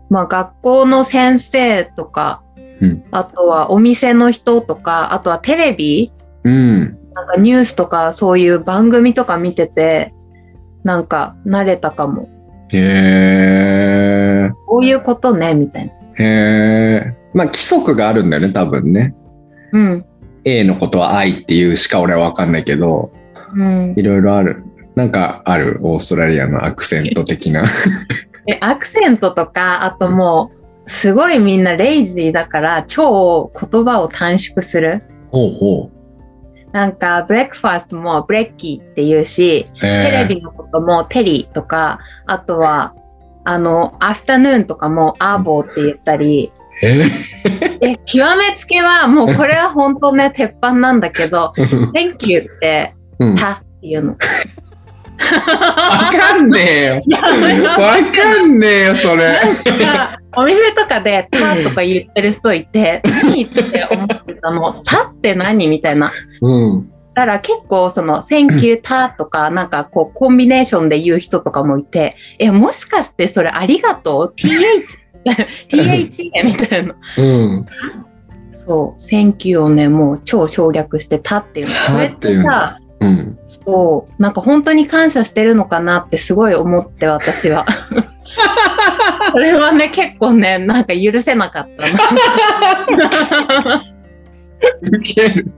[0.10, 2.44] まあ学校の先生とか、
[2.82, 6.12] うんあとはお店の人とかあとはテレビ
[6.44, 6.98] うん。
[7.14, 10.14] なんかニュースとかそういう番組とか見てて
[10.84, 12.30] なんか慣れたかも
[12.72, 14.52] へえ。
[14.68, 17.18] こういうことねみたいなへえ。
[17.34, 19.16] まあ規則があるんだよね、多分ね。
[19.72, 20.06] うん
[20.46, 23.12] A のことは愛っていうしか俺は分かんないけど、
[23.56, 24.64] うんいろいろある。
[24.96, 27.64] なんかある、オーストラリアのアクセント的な。
[28.48, 30.55] えアクセントとかあともう
[30.88, 35.02] すごいみんな lazy だから超言葉を短縮する。
[35.32, 35.92] ほうほ
[36.72, 42.94] なんかブレックファーストも brekkie って言うしテレビのことも telly とか、あとは、
[43.46, 46.52] あの、アフタヌーンとかも arvo って言ったり、
[46.84, 47.06] え
[47.82, 51.54] え、極めつけはもうこれは本当ね、鉄板なんだけど、
[51.96, 53.36] Thank you って、うん。
[53.36, 54.18] たっていうの。
[55.18, 57.04] わかんねえよ。
[57.80, 59.40] わかんねえよ、それ。
[60.36, 64.84] お店とかで、たとか言ってる人いて、何って思ってたの。
[64.84, 66.12] たって何みたいな。
[66.42, 66.90] うん。
[67.14, 75.06] だから結構その、Thank you たとか、なんかこう、コンビネーションで言う人とかもいて、え、もしかしてそれありがとう ?th?
[75.70, 76.96] THA みたいな。
[77.18, 77.66] うん。
[78.54, 81.74] そう、Thank you をね、もう超省略してたっていうの。
[81.74, 83.40] それってさ、うん。
[83.46, 87.66] そう、なんか本当に感謝してるのかなってすごい思って私は。
[89.32, 91.92] それはね、結構ね、なんか許せなかった
[93.68, 93.84] な。
[94.82, 95.52] ウケる。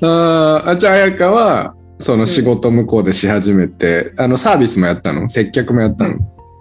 [0.00, 5.28] あーあ、じゃあ、彩香は、その仕事向こうでし始めて、あの、サービスもやったの？
[5.28, 6.14] 接客もやったの、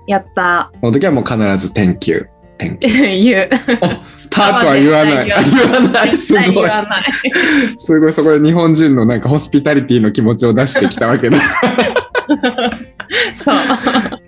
[0.07, 0.71] やった。
[0.79, 2.27] その時はもう必ず Thank you。
[2.57, 3.37] Thank you。
[4.29, 4.51] 言う。
[4.51, 5.31] たとは言わない。
[5.33, 6.17] あ言わない。
[6.17, 6.53] すごい。
[6.53, 7.03] 言わない。
[7.77, 11.37] すごい、そこで日本人のなんかホスピタリティの気持ちを出してきたわけだ。
[13.35, 13.55] そう。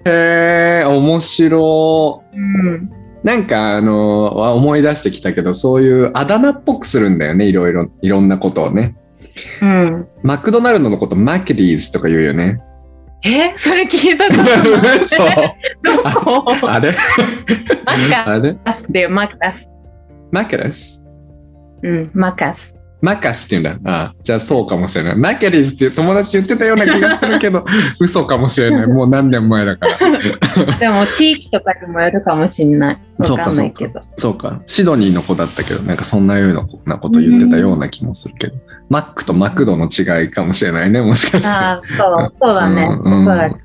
[0.06, 2.38] へえ、面白い。
[2.38, 2.92] うん。
[3.22, 8.96] なんかあの思い出してきたけどそういうあだ名っぽくするんだよねいろいろいろんなことをね
[9.62, 10.08] うん。
[10.24, 12.62] マクドナルドのことマケディーズとか言うよね
[13.26, 13.54] え？
[13.58, 15.00] それ聞いたことない。
[15.06, 15.28] そう
[15.84, 16.46] どこ？
[16.70, 16.96] あれ？
[17.86, 19.70] マカあれスってマカス。
[20.32, 21.06] マケラス
[21.82, 22.74] うん、マカス。
[23.02, 27.66] マカスって言うんだあじゃあそうかもしれないマケディーズっていう友達言ってたような気がするけど
[27.98, 29.98] 嘘かもしれないもう何年前だから
[30.78, 32.98] でも地域とかにもよるかもしんない。
[33.24, 34.02] そうかわかんないけど。
[34.18, 38.56] そうかシドニーの子だったけどなんかそんなようなこと言ってたような気もするけど
[38.90, 41.48] マックとマクドの違いかもしれないね、もしかして。
[41.48, 42.90] ああ、そう、そうだね。
[43.06, 43.58] おそらく。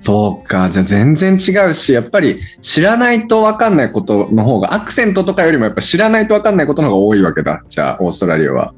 [0.00, 0.70] そうか。
[0.70, 7.62] じゃあ全然違うし、やっぱり知らないと分かんないことの方が、アクセントとかよりもやっぱ知らないと分かんないことの方が多いわけだ。
[7.68, 8.72] じゃあ、オーストラリアは。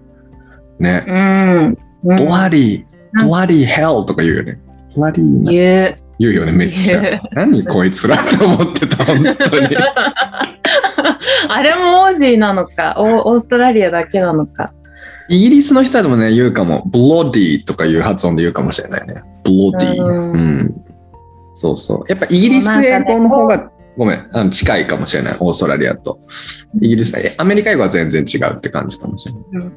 [0.78, 1.04] ね。
[1.06, 1.76] うん。
[2.04, 4.58] うんブラディ、うんブラディヘルとか言うよね。
[4.94, 5.96] ブラディ言う。
[6.18, 7.20] 言うよね、めっちゃ。
[7.32, 9.76] 何こいつらって思ってた、本当に。
[11.48, 12.94] あれもオージーなのか？
[12.98, 14.72] オ、オーストラリアだけなのか？
[15.28, 16.82] イギリスの人でもね、言うかも。
[16.86, 19.22] ブロディとかいう発音で言うかもしれないね。
[19.44, 20.04] ブロディ。
[20.04, 20.84] うんうん。
[21.60, 22.04] そうそう。
[22.08, 25.36] やっぱイギリス英語の方が、ごめん、あの近いかもしれない。
[25.40, 26.18] オーストラリアと。
[26.80, 29.70] イギリス、えアメリカ英語は全然違うって感じかもしれない。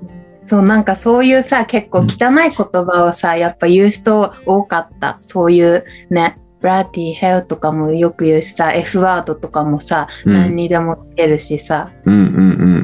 [0.46, 12.40] そうなんかそういうさ結構汚い言葉をさやっぱ言う人多かったそういうねブラティヘルとかもよく言うしさ F ワードとかもさ、うん何にでもつけるしさうんうんう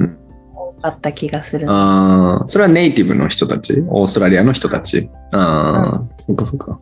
[0.06, 0.20] ん
[0.56, 1.70] 多かった気がするうん。
[1.70, 3.84] ああ、それはネイティブの人たち？
[3.90, 5.10] オーストラリアの人たち？
[5.34, 6.80] ああ、そっかそっか。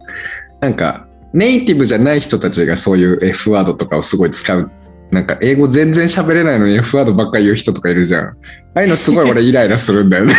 [0.60, 4.72] なんか、ネイティブじゃない人たちがそういう F ワードとかをすごい使う。
[5.12, 8.24] なんか、英語全然喋れないのに F ワードばっかり言う人とかいるじゃん。
[8.24, 8.34] あ
[8.74, 10.34] あいうのすごい俺イライラするんだよね。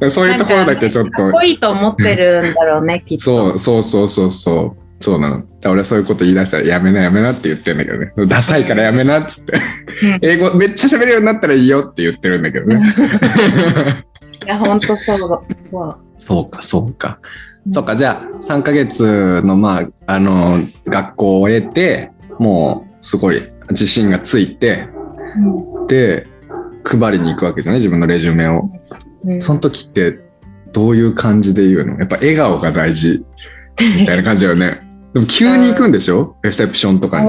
[0.00, 4.82] あ そういうところだけちょっーかっこといいと思ってるんだろうねきっとそうそうそうそうそう。
[5.00, 5.44] そうなの。
[5.66, 8.12] 俺はそういうこと言い出したらやめなやめなって言ってんだけどね。
[8.26, 9.60] ダサいからやめなっつって。
[10.02, 12.80] うん英語めっちゃ喋れるようになったらいいよって言ってるんだけどね。
[14.44, 17.18] いや本当そうだわそうか、そうか。
[17.72, 24.88] そうか、じゃあ3ヶ月の、まあ、あの、学校を終えて、もうすごい自信がついて、
[25.88, 26.26] で、
[26.84, 28.70] 配りに行くわけじゃない自分のレジュメを。
[29.24, 30.20] うんその時って
[30.72, 31.98] どういう感じで言うの？
[31.98, 33.24] やっぱ笑顔が大事
[33.98, 34.82] みたいな感じだよね。
[35.14, 36.36] でも急に行くんでしょ？
[36.42, 37.28] レセプションとかに。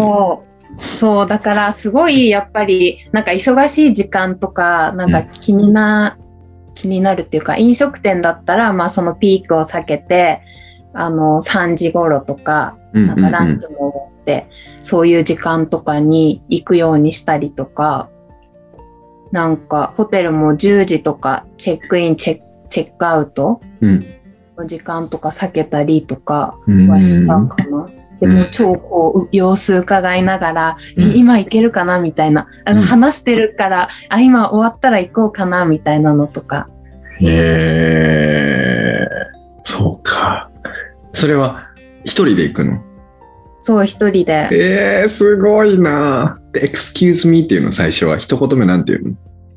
[0.79, 6.19] そうだからすごいやっぱりなんか忙しい時間とかなんか気にな、
[6.77, 10.41] 気になるっていうか飲食店だったらまあそのピークを避けて
[10.93, 13.21] あの3時頃とかうんうんん。
[13.21, 14.47] なかランチも終わって、
[14.81, 18.09] そういう時間とかに行くようにしたりとか
[19.31, 24.03] なんかホテルも10時とかチェックインチェックチェックアウトうん。
[24.57, 27.85] の時間とか避けたりとかうんはしたかな。
[27.87, 31.11] でうんも超こう様子伺いながら、うん。
[31.11, 32.47] え今行けるかなみたいな。
[32.65, 32.87] あの、うん。
[32.87, 36.67] 話してるからあ今終わったら行こうかなみたいなのとか。
[37.19, 39.07] へえ
[39.63, 40.49] そうか。
[41.13, 41.69] それは
[42.03, 42.81] 一人で行くの？
[43.59, 44.47] そう一人で。
[44.51, 46.39] えー、すごいな。
[46.53, 49.15] で、excuse me っていうの最初は一言目なんていうの？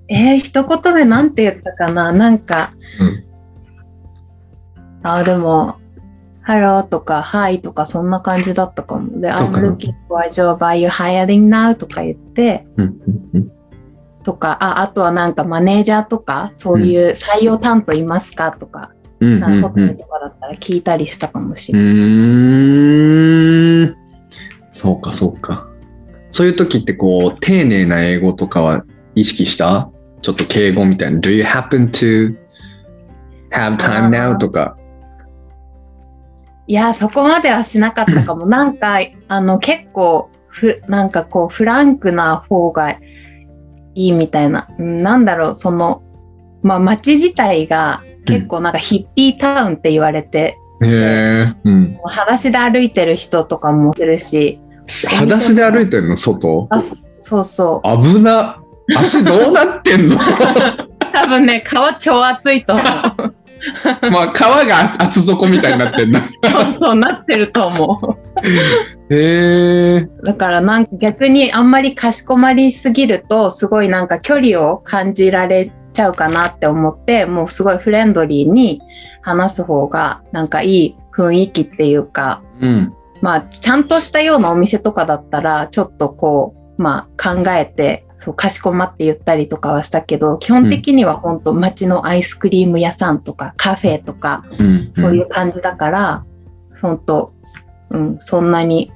[0.09, 2.11] えー、一言目なんて言ったかな？
[2.13, 3.25] なんか、うん。
[5.03, 5.77] あでも
[6.47, 12.67] 「Hello」とか「Hi」とかそんな感じだったかもで「そう I'm looking for a job are you hiring now?」とか言って
[14.25, 21.93] とかああとはなんかマネージャーとかそういう採用担当いますかとかうんなんかホテルとかだったら聞いたりしたかもしうれない。
[21.95, 23.97] ーん。
[24.71, 25.67] そうか、そうか。
[26.31, 29.91] そういう時ってこう、丁寧な英語とかは意識した？
[30.23, 31.19] ちょっと敬語みたいな。
[31.19, 32.35] Do you happen to
[33.51, 34.33] have time あ now?
[34.35, 34.77] ーとか。
[36.67, 38.47] いやそこまではしなかったかも。
[38.47, 44.69] なんか あの結構ふなんかこうフランクな方がいいみたいな。
[44.79, 46.03] うんなんだろうその
[46.63, 51.55] まあ街自体が結構なんかヒッピータウンって言われて、へえ。
[51.65, 51.99] うん。
[52.05, 54.61] 裸足で歩いてる人とかもいるし、
[55.09, 56.17] 裸足で歩いてんの？
[56.17, 56.67] 外？
[56.71, 58.03] あそうそう。
[58.03, 58.59] 危な。
[58.97, 60.17] 足どうなってんの？
[61.13, 63.35] 多分ね皮超熱いと思う。
[64.11, 66.21] まあ、皮が厚底みたいになってんだ。
[66.23, 69.15] そうそうなってると思う。
[69.15, 70.09] へえ。
[70.25, 78.81] だからなんか逆にあんまりかしこまりすぎるとすごいなんか距離を感じられちゃうかなって思ってもうすごいフレンドリーに
[79.23, 82.95] 話す方がなんかいい雰囲気っていうかうん。
[83.21, 94.93] まあちゃんとしたようなお店とかだったらちょっとこうまあ考えてそうかしこまって言ったりとかはしたけど基本的には本当街のアイスクリーム屋さんとかカフェとかうん。
[94.95, 96.25] そういう感じだから、
[96.81, 97.33] 本当、
[97.91, 98.93] うん、そんなに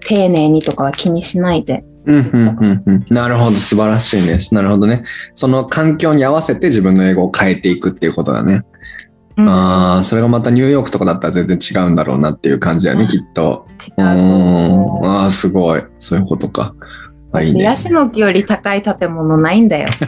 [0.00, 1.84] 丁寧にとかは気にしないで。
[2.06, 4.54] うんうんうんうん、なるほど素晴らしいです。
[4.54, 5.02] なるほどね。
[5.34, 8.62] その環境に合わせて自分の英語を変えていくっていうことだね。
[9.36, 13.66] うん、ああそれがまたニューヨークとかだったら全然違うんだろうなっていう感じだよね、うんきっと。
[13.98, 16.74] う違うああすごいそういうことか。
[17.38, 17.76] あいいねうヤ。
[17.76, 19.88] シの木より高い建物ないんだよ。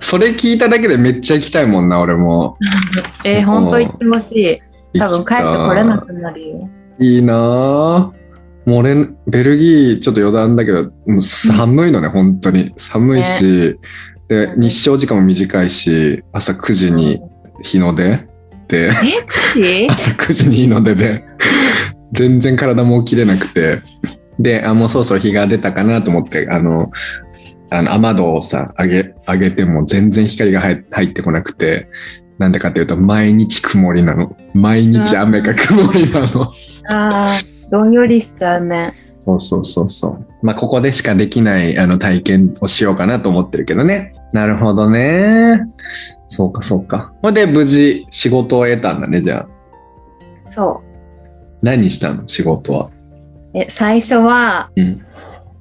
[0.00, 2.56] それ聞いただけでめっちゃ行きたいもんな俺も。
[3.24, 4.60] えー、本当行ってほし
[4.94, 4.98] い。
[4.98, 6.68] 多分帰ってこれなくなるよ。
[6.98, 8.12] いいなぁ。
[8.64, 12.72] もう俺、ベルギーちょっと余談だけど、もう寒いのね、本当に。
[12.76, 13.78] 寒いし、
[14.28, 17.20] で、日照時間も短いし、朝9時に
[17.62, 18.28] 日の出
[18.68, 18.90] で、
[19.56, 21.24] え 朝9時に日の出で、
[22.12, 23.80] 全然体も起きれなくて、
[24.38, 26.86] で、あ、もうそろそろ日が出たかなと思って、あの、
[27.70, 31.88] あの雨戸をさ、上げ、上げても全然光が入入ってこなくて、
[32.38, 34.36] なんでかっていうと、毎日曇りなの。
[34.52, 36.52] 毎日雨か曇りなの。
[36.88, 37.32] ああ、
[37.70, 38.94] どんよりしちゃうね。
[39.18, 40.26] そうそうそうそう。
[40.42, 44.14] まあ、ここでしかできないあの体験をしようかなと思ってるけどね。
[44.32, 45.60] なるほどね。
[46.26, 47.12] そうかそうか。
[47.22, 49.48] ほんで、無事仕事を得たんだね、じゃあ。
[50.44, 50.82] そ
[51.62, 52.90] 何したの仕事は？
[53.54, 53.58] う。
[53.58, 55.04] え、最初は、うん。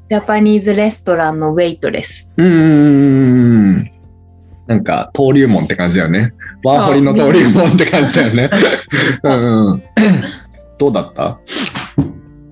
[0.09, 2.31] ジャパニーズレストランのウェイトレス。
[2.37, 3.89] うーん。
[4.67, 6.33] なんか、登竜門って感じだよね。
[6.63, 8.49] ワーホリの登竜門って感じだよね。
[9.23, 9.83] うんうん。
[10.77, 11.39] どうだった？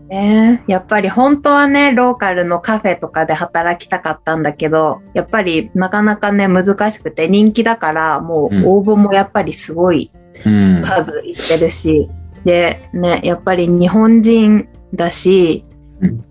[0.10, 10.12] ねやっぱり本当はね、ローカルのカフェとかで働きたかったんだけど、やっぱりなかなかね、難しくて人気だから、もうんう応募もやっぱりすごい
[10.46, 10.82] うん。
[10.84, 12.10] 数いってるし、
[12.44, 15.64] で、ね、やっぱり日本人だし、
[16.02, 16.26] うん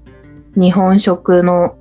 [0.59, 1.79] 日本食の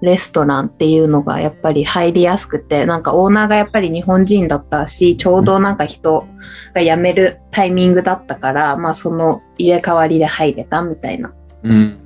[0.00, 6.26] レストランっていうのがやっぱり入りやすくて、なんかオーナーがやっぱり日本人だったし、ちょうどなんか人
[6.74, 11.98] が辞めるタイミングだったから、まあその入れ替わりで入れたみたいなうん。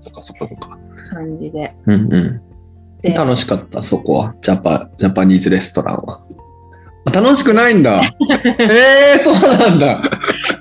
[0.00, 0.78] そっかそっかそっか。
[1.12, 1.74] 感じで。
[1.86, 2.42] うんうん。
[3.02, 4.34] で楽しかった、そこは。
[4.40, 6.24] ジャパ、ジャパニーズレストランは。
[7.04, 8.02] あ楽しくないんだ。
[8.58, 10.02] えー、そうなんだ。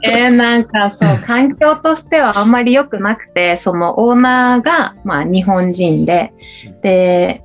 [0.04, 6.34] えー、なんかそう、環境としてはあんまり良くなくて、そのオーナーが、まあ、日本人で、
[6.82, 7.44] で、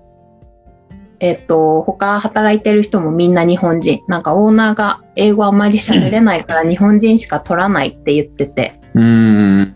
[1.20, 4.00] えっと、他働いてる人もみんな日本人。
[4.06, 8.80] なんかオーナーが英語あんまり喋れないから 日本人しか取らないって言ってて。
[8.94, 9.74] うーん。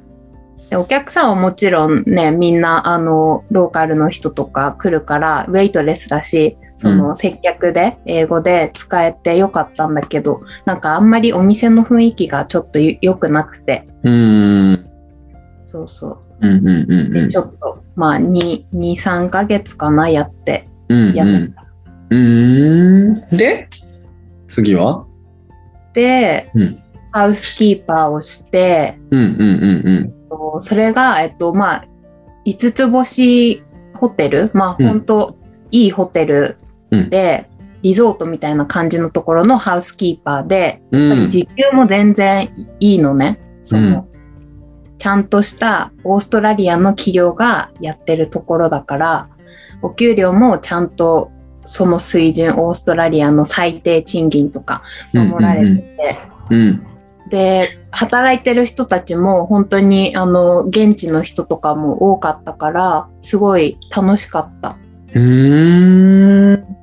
[0.68, 14.91] でお客さんはもちろんね、みんなあの、ローカルの人とか来るから、ウェイトレスだし、その接客で英語で使えてよかったんだけど、なんかあんまりお店の雰囲気がちょっと良くなくて、うーん。
[15.62, 16.18] そうそう。
[16.41, 20.66] うんうんうんうんちょっと、まあ、2、2、3ヶ月かな、やって。
[20.89, 21.55] うんやめうん。
[22.09, 23.37] うーん。
[23.37, 23.68] で、
[24.49, 25.05] 次は？
[25.93, 30.14] で、うんハウスキーパーをして、うんうん
[30.49, 31.85] うんそれが、えっと、まあ、
[32.47, 33.62] 5つ星
[33.93, 35.37] ホテル、まあ、うん本当、
[35.70, 36.57] いいホテル
[37.11, 37.49] で、
[37.82, 41.09] リゾートみたいな感じのところのハウスキーパーで、うん。
[41.09, 41.30] やっぱりうん。
[41.30, 43.41] 時給も全然いいのね。
[43.62, 44.07] その、
[44.99, 49.28] ちゃんとしたオーストラリアの企業がやってるところだから、
[49.82, 51.30] お給料もちゃんと
[51.64, 54.82] その水準、オーストラリアの最低賃金とか
[55.14, 56.18] 守られてて、
[56.51, 56.86] うん。
[57.30, 64.76] で、働いてる人たちも本当にあの、現地の人とかも多かったから、すごい楽しかった。
[65.14, 66.80] うーん。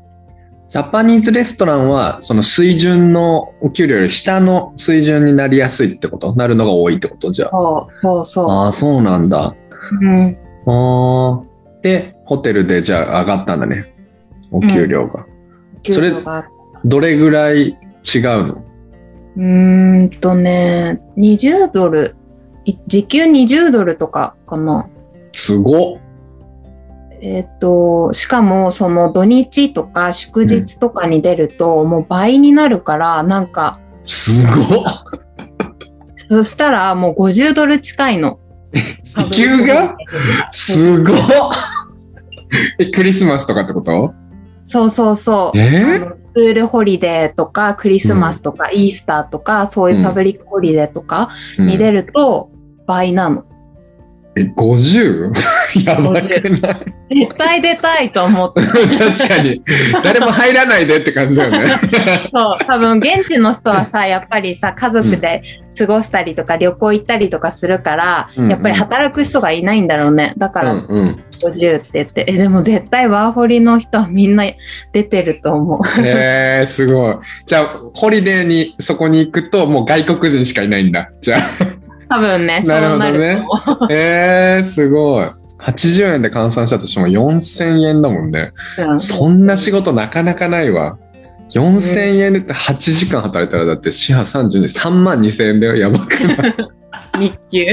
[0.69, 6.35] ジャパニーズレストランは、その水準のお給料より下の水準になりやすいってこと？
[6.35, 7.31] なるのが多いってこと？
[7.31, 7.49] じゃあ。
[7.51, 9.55] そう、そうそああ、そうなんだ。
[10.01, 10.05] う。
[10.05, 10.37] うん。
[10.65, 11.81] ああ。
[11.81, 13.95] で、ホテルでじゃあ上がったんだね。
[14.51, 15.25] お給料が。
[15.89, 16.45] それ給料が
[16.83, 17.77] どれぐらい違う
[18.47, 18.65] の？
[19.37, 22.15] うーんとね、20ドル、
[22.65, 24.89] い時給20ドルとかかな。
[25.33, 25.99] すごっ。
[27.21, 34.83] えっ、と、しかもその土日とか祝日とかに出るともう倍になるから、なんか、すごっ。
[36.29, 38.39] そしたらもう50ドル近いの。
[39.03, 39.95] 時給が？
[40.51, 41.17] すごっ。
[42.79, 44.13] え、クリスマスとかってこと？
[44.63, 45.57] そうそうそう。
[45.57, 45.83] え？
[45.83, 52.03] あのスクールホリデーとかクリスマスとか、イースターとかそういうパブリックホリデーとかに出る。
[52.05, 52.51] ると
[52.85, 53.43] 倍なの。
[54.35, 55.31] え、50?
[55.85, 56.69] やばくな
[57.09, 57.19] い？
[57.25, 58.61] 絶対出たいと思って。
[58.61, 59.61] 確かに。
[60.03, 61.79] 誰も入らないでって感じだよね。
[62.33, 65.41] そう、多分現地の人はさ、やっぱりさ、家族で
[65.77, 70.33] 過ごしたりとか旅行行ったりとかするから、うんうんやっぱり働く人がいないんだろうね。
[70.37, 71.23] だからうんうん。
[71.39, 74.45] 50って言って、え、でも絶対ワーホリの人はみんな
[74.91, 76.01] 出てると思う。
[76.01, 77.15] へえすごい。
[77.45, 81.11] じゃあ、ホリデーにそこに行くと、もう外国人しかいないんだ。
[81.21, 81.37] じゃ
[82.09, 82.79] 多分ね、そな
[83.11, 83.97] るほどね
[84.59, 85.27] えすごい。
[85.59, 88.51] 80円で換算したとしても4000円だもんね。
[88.77, 88.91] う。
[88.91, 90.97] うんそんな仕事なかなかないわ。
[91.49, 95.75] 4000円で8時間働いたらだって支払32、3万2000円だよ。
[95.77, 96.55] やばくない？
[97.19, 97.65] 日給。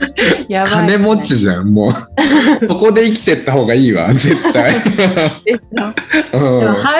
[0.48, 1.90] やばい、金持ちじゃん、もう。
[2.68, 4.72] そこで生きてった方がいいわ、絶対。
[4.80, 5.40] ハ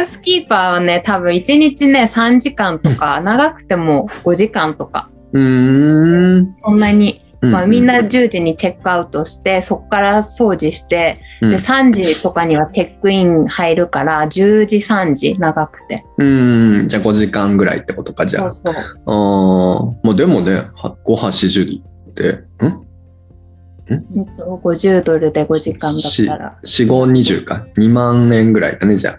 [0.05, 6.55] ウスキーパーはね、多分1日ね、3時間とか、長くても5時間とか、うーん。
[6.65, 11.51] そんなにうんまあ、みんな10時にチェックアウトしてそこから掃除して、うん。
[11.51, 16.05] で3時とかにはチェックイン入るから10時3時長くて。
[16.19, 18.51] うん、じゃあ5時間ぐらいってことか、じゃあ。
[18.51, 18.85] そうそう。
[19.07, 20.07] あー。
[20.07, 21.81] まあでもね、は5、8、
[22.13, 22.33] 10で、
[22.67, 22.87] ん？
[23.89, 27.11] うんと50ドルで5時間だったら、?4、5、
[27.41, 27.67] 20か。
[27.77, 29.19] 2万円ぐらいだね、じゃあ。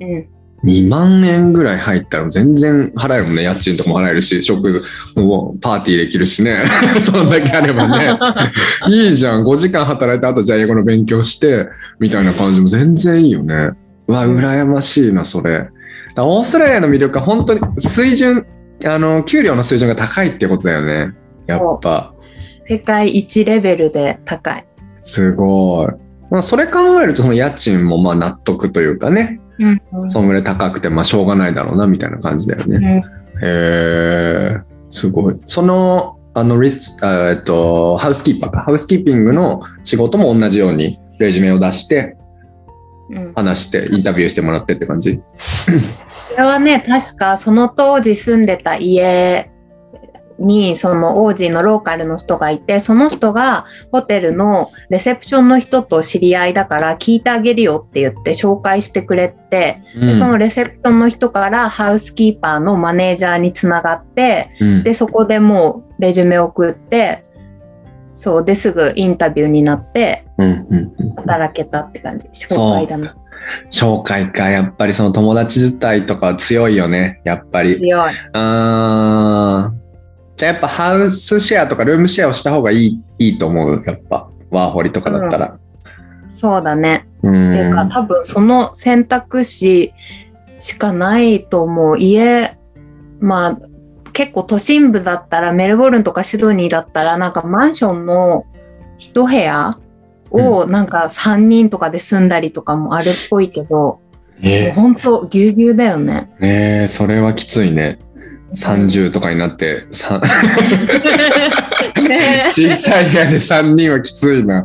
[0.00, 0.28] うん、
[0.64, 3.42] 2万円ぐらい入ったら全然払えるもんね。
[3.42, 4.82] 家賃とかも払えるし、食
[5.16, 6.64] もうパーティーできるしね。
[7.02, 8.08] そんだけあればね。
[8.88, 9.42] いいじゃん。
[9.42, 11.66] 5時間働いた後じゃあ英語の勉強して、
[11.98, 13.70] みたいな感じも全然いいよね。
[14.06, 15.68] うわ、羨ましいな、それ。
[16.16, 18.46] オーストラリアの魅力は本当に水準、
[18.84, 21.12] あの、給料の水準が高いってことだよね。
[21.46, 22.14] やっぱ。
[22.68, 24.64] 世界一レベルで高い。
[24.98, 25.88] すごい。
[26.30, 33.04] まあ、それ考えると、その家賃もまあ納得というかね、うんそんぐらい高くて、まあしょうがないだろうな、みたいな感じだよね。
[33.42, 35.40] へえ、すごい。
[35.46, 38.60] その、あの、リス、あえっと、ハウスキーパーか。
[38.60, 42.16] ハウスキーピングの仕事も同じように、レジュメを出して、
[43.10, 45.18] うん話して、インタビューしてもらってって感じ。
[45.18, 45.22] こ
[46.38, 49.50] れはね確かその当時住んでた家
[50.38, 60.08] にその王子のローカルの人がいてその人がホテルのレセプションの人と知り合いだから聞いてあげるよって言って紹介してくれて、うん。
[60.08, 64.82] でそのレセプションの人からハウスキーパーのマネージャーにつながってうん。
[64.82, 67.24] でそこでもうレジュメ送って
[68.08, 70.24] そうですぐインタビューになって
[71.16, 72.26] 働けたって感じ。
[72.28, 73.16] 紹介だな
[73.70, 74.50] 紹介か。
[74.50, 77.20] やっぱりその友達伝いとかは強いよね。
[77.24, 77.76] やっぱり。
[77.78, 78.12] 強い
[80.42, 83.84] じゃあやっぱハウスシェアとかルームシェアをした方がいいいいと思う。
[83.86, 84.28] やっぱ。
[84.50, 85.56] ワーホリとかだったら。
[86.34, 87.54] そうだねうん。
[87.54, 89.94] ていうか多分その選択肢
[90.58, 92.58] しかないと思う家
[93.20, 93.58] まあ
[94.12, 98.44] 結構都心部だったらメルボルンとかシドニーだったらなんかマンションの
[98.98, 99.78] 一部屋
[100.32, 106.32] をなんか3人とかで住んだりとかもあるっぽいけど、もうえほんとぎゅうぎゅうだよね。
[106.40, 108.00] ー、えーそれはきついね。
[108.54, 110.28] 30とかになって、さね
[112.48, 114.56] 小さい部屋で3人はきついな。
[114.56, 114.64] や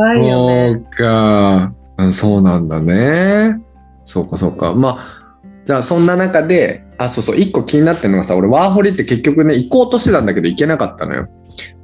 [0.00, 0.74] ばいよね。
[0.74, 1.72] そうか。
[1.96, 3.60] うんそうなんだね。
[4.04, 4.74] そうかそうか。
[4.74, 5.34] まあ、
[5.64, 11.28] じゃあそんな中で、あ、そうそう、一個気になってるのがさ、俺ワーホリって結局ね、行こうとしてたんだけど行けなかったのよ。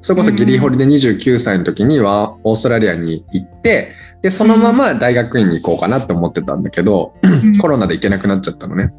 [0.02, 7.14] それこそギリホリで29歳の時にはオーストラリアに行って、で、そのまま大学院に行こうかなって思ってたんだけど、
[7.60, 8.92] コロナで行けなくなっちゃったのね。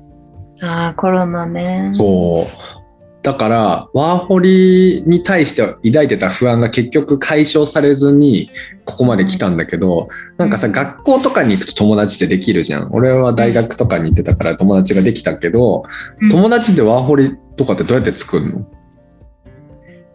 [0.62, 1.89] ああコロナね。
[1.91, 2.82] そう。
[3.24, 8.49] だから、ワーホリに対して抱いてた不安が結局解消されずに、
[8.86, 12.89] ここまで来たんだけど、なんかさ、うん学校とかに行くと友達ってできるじゃん。
[12.91, 15.84] 俺は大学とかに行ってたから友達ができたけど、
[16.20, 18.66] うん友達でワーホリとかってどうやって作るの？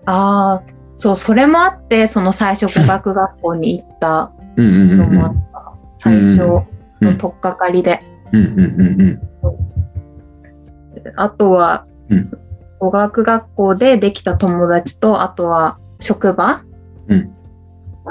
[0.07, 0.63] ああ
[0.97, 5.41] そうそれもあってその最初語学学校に行ったうんうんうんのもあっうん。
[5.53, 5.73] た。
[5.99, 6.67] 最初の
[7.19, 8.01] 取っかかりで。
[8.33, 9.66] うんうんうん
[11.17, 12.25] あとは、うん
[12.79, 16.63] 語学学校でできた友達と、あとは職場、
[17.09, 17.33] うん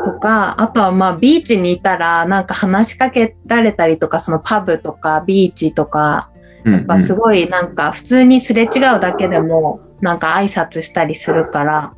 [0.04, 6.30] とか、あとはまあビーチにいたらなんか話しかけられたりとか、そのパブとかビーチとか、
[6.66, 11.94] やっぱすごいなんか普通にすれ違うだけでもなんか挨拶したりするから、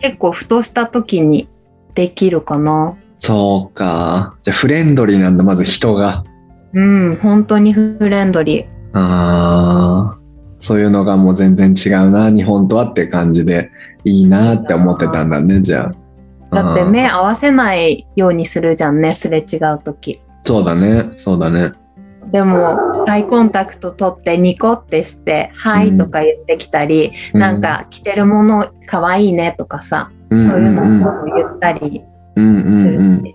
[0.00, 1.48] 結構ふとした時に
[1.94, 2.94] できるかな。
[3.18, 4.36] そうか。
[4.42, 6.24] じゃあフレンドリーなんだ、まず人が。
[6.72, 8.73] うん、本当にフレンドリー。
[8.94, 10.18] ああ、
[10.58, 13.70] そういうのがもう全然違うな、日本とはって感じで
[14.04, 15.90] いいなって思ってたんだね、じゃ
[16.52, 16.54] あ。
[16.54, 16.92] だってうん。
[16.92, 20.22] 目合わせないようにするじゃんね、すれ違う時。
[20.44, 21.72] そうだね、そうだね。
[22.30, 27.40] でも、アイコンタクト取ってニコってして、はいとか言ってきたり、うん。
[27.40, 30.48] なんか着てるものかわいいねとかさ、うん。
[30.48, 32.02] そういううんうんのを言ったり
[32.36, 33.18] うんうするんうん。
[33.18, 33.33] って、すごいいいよね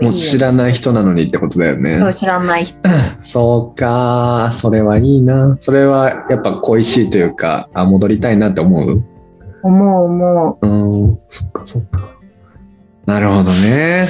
[0.00, 2.14] もう知らない人なのにってことだよねそう。
[2.14, 2.78] 知らない人。
[3.22, 5.56] そうか、それはいいな。
[5.60, 9.02] それはやっぱ恋しいというか、あ、戻りたいなって思う？
[9.62, 12.00] 思う思うん、そっかそっか。
[13.06, 14.06] なるほどね。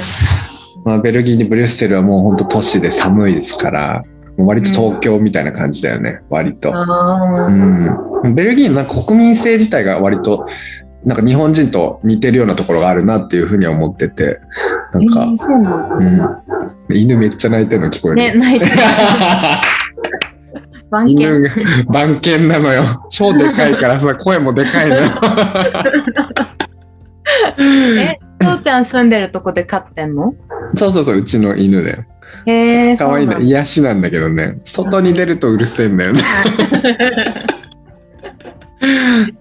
[0.85, 4.03] まあ、ベルギーにブリュッセルはもう本当都市で寒いですから、
[4.37, 8.29] 割と東京みたいな感じだよね、割とう。。
[8.29, 10.45] ん、ベルギーの国民性自体が割と
[11.05, 14.41] なんか日本人と似てるようなところがあるなっていうふうには思ってて
[14.93, 16.43] なんかえー、そうなん
[16.89, 18.71] 犬めっちゃ泣いてるの聞こえる、ね、泣いてる。
[20.89, 21.21] 番犬。
[21.21, 21.49] 犬が
[21.91, 22.47] 番犬。
[22.47, 23.05] なのよ。
[23.09, 25.01] 超でかいからさ 声もでかいのよ。
[27.99, 30.33] え、父ちゃん住んでるとこで飼ってんの？
[30.73, 32.05] そうそうそううちの犬だよ。
[32.45, 32.97] へえ。
[32.97, 34.59] 可愛いそうな癒しなんだけどね。
[34.63, 36.21] 外に出るとうるせえんだよね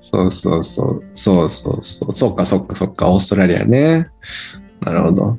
[0.00, 1.04] そうそうそう。
[1.14, 2.14] そうそうそう。
[2.14, 3.10] そっかそっかそっか。
[3.12, 4.08] オーストラリアね。
[4.80, 5.38] なるほど。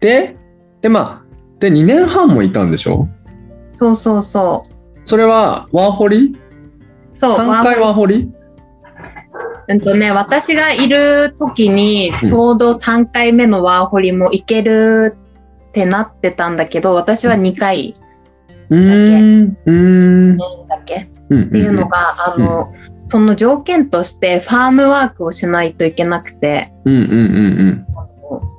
[0.00, 0.36] で、
[0.82, 1.22] で、まあ、
[1.58, 3.08] で、2年半もいたんでしょ？
[3.74, 5.00] そうそうそう。
[5.04, 6.36] それはワーホリ？
[7.14, 8.30] そう、?3 回ワーホリ
[9.68, 15.16] うんとね、私がいる時にうんちょうど3回目のワーホリも行ける
[15.70, 17.96] ってなってたんだけど、私は2回
[18.70, 19.58] うーん。
[19.64, 19.72] うー
[20.34, 20.36] ん。
[20.68, 22.72] だけうんっていうのが、あの、
[23.08, 27.86] その条件としてファームワークをしないといけなくて、うんうんうん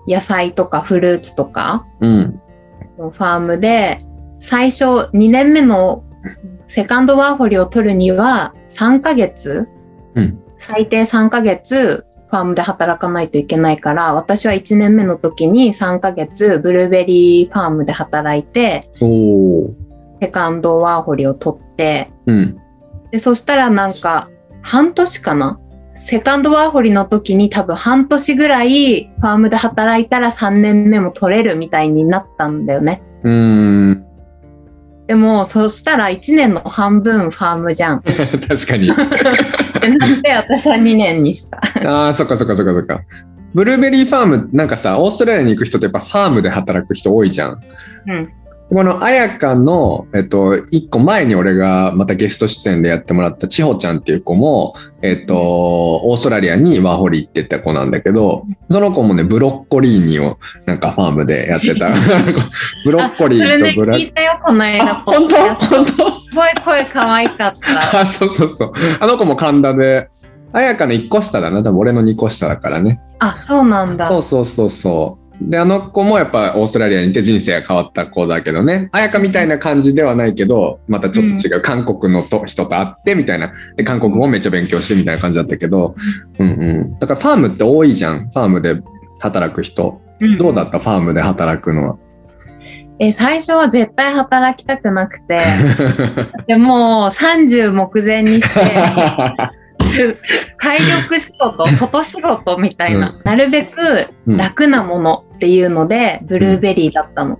[0.09, 2.09] 野菜とかフルーツとかうん。
[2.09, 2.41] うん。
[2.97, 3.99] のファームで、
[4.39, 6.03] 最初2年目の
[6.67, 9.67] セカンドワーホリを取るには3ヶ月、
[10.15, 18.89] うん最低3ヶ月ファームで働かないといけないから、私は1年目の時に3ヶ月ブルーベリーファームで働いて。
[20.19, 22.57] セカンドワーホリを取って、うん。
[23.11, 24.29] で、そしたらなんか
[24.67, 25.59] 半年かな？
[25.95, 33.01] セカンドワーホリの時に多分半年ぐらいファームで働いたら3年目も取れるみたいになったんだよね。
[33.23, 34.03] うーん。
[35.07, 38.01] でも、そしたら1年の半分ファームじゃん。
[38.47, 38.87] 確かに。
[38.93, 41.61] なって私は2年にした？
[41.89, 43.01] ああ、そっかそっかそっかそっか。
[43.55, 47.59] ブルーベリーファーム、なんかさ、オーストラリアに行く人ってやっぱファームで働く人多いじゃん。
[48.07, 48.29] うん。
[48.69, 55.35] この綾香の、えっと、一個前に俺がまたゲスト出演でやってもらった千穂ちゃんっていう子も、えっと、
[56.03, 61.93] オーストラリアにワーホリ行ってた子なんだけど、その子もね、ブロッコリーニをなんかファームでやってた。
[62.83, 64.91] ブロッコリーとブラ聞いたよ、この間。
[64.91, 65.35] あ、本当？
[65.55, 65.93] 本当？
[65.93, 68.01] すごい声可愛かった。
[68.01, 68.73] あ、そうそうそう。
[68.99, 70.09] あの子も神田で、
[70.51, 71.59] 綾香の1個下だな。
[71.63, 72.99] 多分俺の2個下だからね。
[73.19, 74.09] あ、そうなんだ。
[74.09, 75.26] そうそうそうそう。
[75.41, 78.89] で、あの子もやっぱオーストラリアにいて人生が変わった子だけどね。
[78.91, 81.61] 綾香みたいな感じではないけど、またちょっと違う。
[81.61, 83.53] 韓国のと人と会ってみたいな。
[83.75, 85.95] で、韓国語もめっちゃ勉強してみたいな感じだったけど。
[86.39, 86.51] うんう
[86.95, 86.99] ん。
[86.99, 88.29] だからファームって多いじゃん。
[88.29, 88.81] ファームで
[89.19, 90.01] 働く人。
[90.19, 90.79] うんどうだった？
[90.79, 91.95] ファームで働くのは。
[92.99, 95.37] え、最初は絶対働きたくなくて、
[96.47, 98.59] でも30目前にして、
[100.59, 107.39] 体力仕事、外仕事みたいな、なるべくうん楽なものっていうので、ブルーベリーだったの。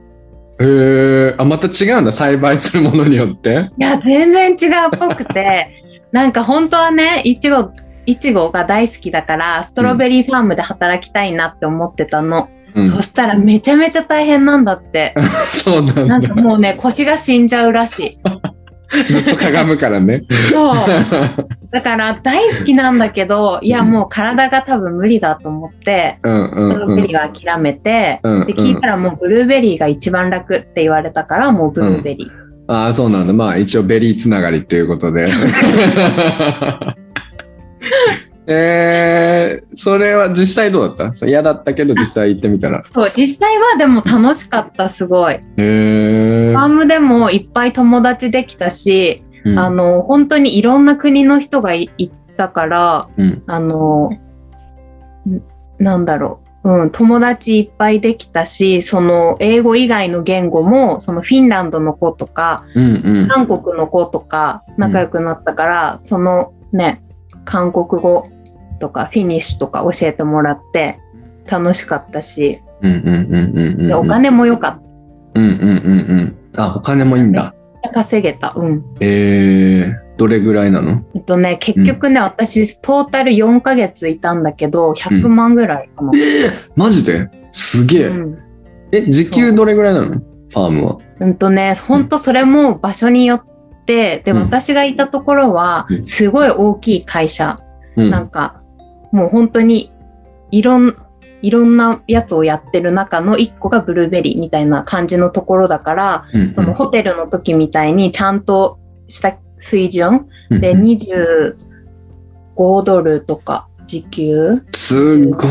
[0.59, 2.11] へえあ、また違うんだ。
[2.11, 3.69] 栽培するものによって？
[3.77, 7.71] いや、全然違うっぽくて、 なんか本当はね、いちご、
[8.05, 12.49] いちごが大好きだから、ストロベリーファームで働きたいなって思ってたの。
[12.75, 15.13] うん、そしたらめちゃめちゃ大変なんだって。
[15.49, 16.35] そうなんだなんか。
[16.35, 18.19] もうね、腰が死んじゃうらしい。
[19.09, 20.23] ずっとかがむからね。
[20.49, 20.75] そう。
[21.71, 32.29] だから大好きなんだけど、いやもう体が多分無理だと思って、うんうんストロベリーは諦めて、うんで、聞いたらもうブルーベリーが一番楽って言われたから、もうブルーベリー。
[32.69, 33.33] ああ、そうなんだ。
[33.33, 35.27] まあ一応ベリーつながりということで。
[38.49, 41.25] えー、それは実際どうだった？
[41.27, 42.81] 嫌だったけど実際行ってみたら。
[42.93, 45.33] そう、実際はでも楽しかった、すごい。
[45.33, 55.41] へえファームでもいっぱい友達できたし、うんあの、本当にいろんな国の人がいいたから、うんあの、ん
[55.77, 56.47] なんだろう。
[56.69, 67.03] うん、友達いっぱいできたし、その英語以外の言語も、そのフィンランドの子とか、うんうん韓国の子とか仲良くなったから、そのね、
[67.45, 68.23] 韓国語
[68.79, 70.99] とかフィニッシュとか教えてもらって
[71.49, 72.61] 楽しかったし、
[73.93, 74.81] お金も良かっ
[75.35, 75.57] うんうんうん
[76.55, 76.59] うん。
[76.59, 77.53] あお金もいいんだ。
[77.83, 77.91] た。
[77.91, 78.53] 稼げた。
[78.55, 78.83] うん。
[78.99, 81.03] えー、どれぐらいなの？
[81.13, 86.11] えっとね、結局ね、私、トータル4ヶ月いたんだけど、100万ぐらいかな。
[86.75, 87.29] マジで？
[87.51, 88.37] すげえ、うん。
[88.91, 90.15] え時給どれぐらいなの？
[90.15, 90.97] ファームは。
[91.19, 93.45] うんとね、ほんとそれも場所によっ
[93.85, 94.39] て、で、うん。
[94.39, 96.05] 私がいたところはう、ん。
[96.05, 97.57] すごい大きい会社。
[97.95, 98.09] うん。
[98.09, 98.63] なんか、
[99.17, 99.91] もう本当に、
[100.51, 100.95] いろん、
[101.41, 110.81] いろんなやつをやってる中の一個がブルーベリーみたいな感じのところだから、うんそのホテルの時みたいにちゃんとした水準でうん。
[110.81, 111.55] 25
[112.83, 114.63] ドルとか時給？
[114.73, 115.47] すごい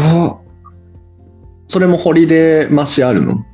[1.69, 3.45] それもホリデー増しあるの？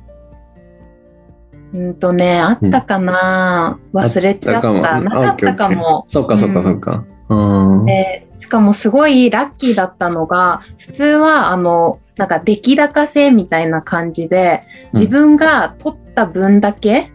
[1.73, 4.69] うんとね、あったかな、忘れちゃった。
[4.69, 5.03] あったかも。
[5.03, 6.05] なかったかも。
[6.07, 7.03] そっかそっかそっか。
[7.29, 7.85] うん。
[7.85, 17.09] でしかもすごいラッキーだったのが、普通はあの、なんか出来高制みたいな感じで、うん自分が取った分だけ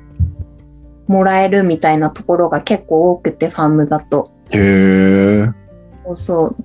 [1.07, 4.33] もらえるみたいなところが結構多くて、ファームだと。
[4.53, 5.51] へえ。
[6.07, 6.57] そうそう。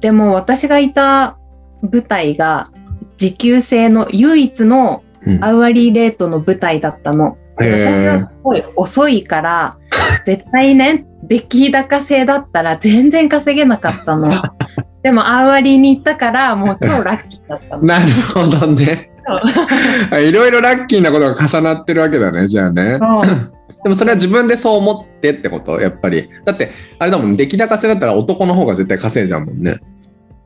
[0.00, 1.36] でも私がいた
[1.82, 2.70] 舞台が
[3.16, 7.36] 時給制の唯一のうんアワリーレートの舞台だったの。
[7.58, 9.78] でへー私はすごい遅いから、
[10.26, 14.30] 絶対ね、出来高制だったら全然稼げなかったの。
[15.02, 17.82] でも、アーワリーに行ったから、もう超ラッキーだったの。
[17.82, 19.10] なるほどね。
[20.20, 22.98] いろいろラッキーなことが重なってるわけだね、じゃあね。
[23.82, 25.80] でもそれは自分でそう思ってってこと？
[25.80, 26.28] やっぱり。
[26.44, 29.80] だって、あれだもん、出来高制だったら男の方が絶対稼いじゃうもんね。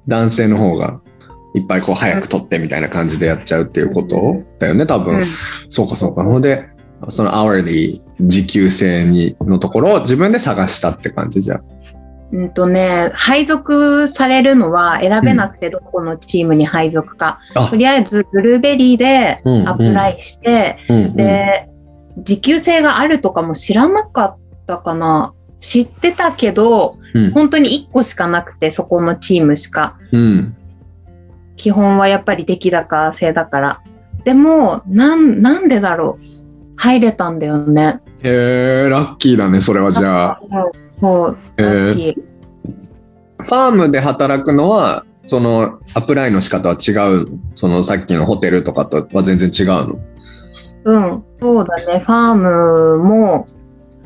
[0.09, 1.01] 男性の方が
[1.55, 5.17] いっぱいこう早く取ってみたいな感じでやっちゃうっていうことだよね、多分。
[5.17, 5.25] うん
[5.69, 6.23] そうかそうか。
[6.23, 6.67] ほんで、
[7.11, 11.65] その hourly 時給制にのところを自分で探したって感じじゃん。
[12.33, 17.39] うんとね、配属されるのは選べなくて、どこのチームに配属か。
[17.55, 21.69] あとりあえず、ブルーベリーでうんアプライして、うんうん、で、
[22.19, 24.37] 時給制があるとかも知らなかっ
[24.67, 25.33] たかな。
[25.59, 29.97] 知ってたけど、うん本当に1個しかなくて、そこのチームしか。
[30.13, 30.57] うん。
[31.57, 33.81] 基本はやっぱり出来高制だから。
[34.25, 36.36] でも、なん、なんでだろう。
[36.77, 38.01] 入れたんだよね。
[38.23, 40.41] へえ、ラッキーだね、それはじゃあ。
[40.97, 42.15] そう、へー。
[43.43, 47.31] ファームで働くのは、そのアプライの仕方は違う？
[47.31, 49.99] のそのさっきのホテルとかとは全然違うの？
[50.85, 51.99] うん、そうだね。
[51.99, 53.47] ファームも、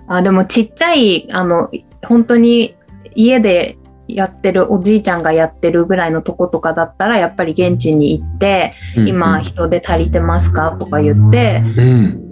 [0.09, 1.71] あ、でもちっちゃい、あの、
[2.03, 2.75] 本当に
[3.15, 3.77] 家で
[4.09, 10.73] やってる、おじいちゃんがやってるぐらいのとことかだったら、やっぱり現地に行って、今人手足りてますか？
[10.81, 12.30] とか言って、うん。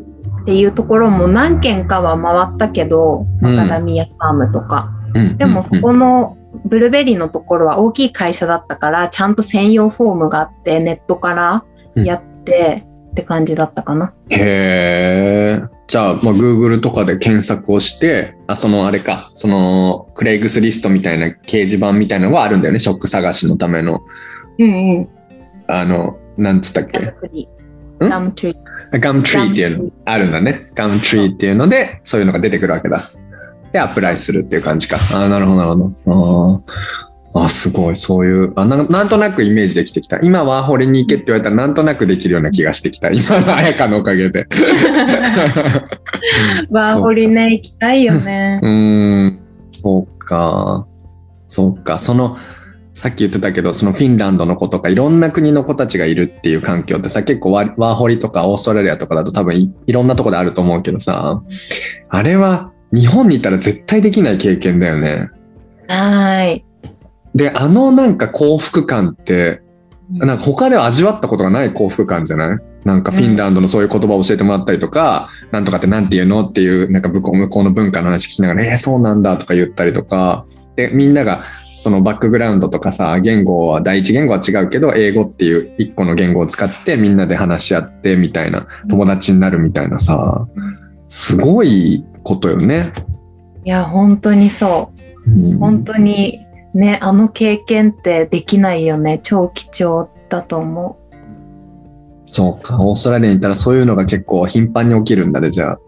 [0.48, 4.90] っていうところも何軒かは回ったけど、うんマカダミアファームとか。
[5.14, 5.36] うん。
[5.36, 11.64] でもそこのブルーベリーのところは大きい会社だったから、ちゃんと専用フォームがあって、ネットから
[12.02, 14.14] やってって感じだったかな。
[14.30, 15.62] へえ。
[15.86, 24.00] じゃあ、まあ、Google とかで検索をして、あ、そのあれか、そのクレイグスリストみたいな掲示板みたいなのがあるんだよね、職探しのための。
[24.58, 25.08] うんうん。
[25.66, 27.48] あの、なんつったっガけムトリ
[28.00, 28.04] ん？
[28.04, 28.08] ー。
[28.08, 28.56] ガムトリー。
[28.92, 30.66] ガムトリーっていうのあるんだね。
[30.74, 33.10] ガムトリーっていうので、そういうのが出てくるわけだ。
[33.72, 34.96] で、アプライするっていう感じか。
[35.12, 35.92] ああ、なるほど、なるほど。
[37.34, 37.96] あーあ、すごい。
[37.96, 40.18] そういうあな、なんとなくイメージできてきた。
[40.22, 43.10] 今ワーホリに行けって言われたらなんとなくできるような気がしてきた。
[43.10, 44.46] 今の彩香のおかげで。
[46.70, 48.66] バーホリね、行きたいよね う。
[48.66, 50.86] ーん、そうか。
[51.48, 51.98] そうか。
[51.98, 52.38] その、
[52.98, 61.40] さっき言ってたけど、そのフィンランドの子とかいろんな国の子たちがいるっていう環境ってさ、結構ワワーホリとかオーストラリアとかだと多分いいろんなとこであると思うけどさ、
[62.08, 65.30] あれは日本にいたら絶対できない経験だよね。
[65.86, 66.64] はーい。
[67.36, 69.62] で、あのなんか幸福感って、
[70.10, 72.58] なんか他では味わったことがない幸福感じゃない？
[72.84, 81.44] なんかフィンランドのそういう言葉を教えてもらったりとか、なんとかってなんて言うのっていう、なんか向こう向こうの文化の話聞きながら、えー、そうなんだとか言ったりとか、で、みんなが
[81.80, 90.46] そのバックグラウンドとかさ、言語は、第一言語は違うけど、英語っていう一個の言語を使ってみんなで話し合ってみたいな、友達になるみたいなさ、
[91.06, 92.92] すごいことよね。
[93.64, 94.90] いや、本当にそ
[95.26, 95.30] う。
[95.30, 96.40] うん本当に
[96.74, 99.20] ね、あの経験ってできないよね。
[99.22, 100.98] 超貴重だと思
[102.30, 105.78] そうか、オーストラリアにいたらそういうのが結構頻繁に起きるんだね、じゃあ。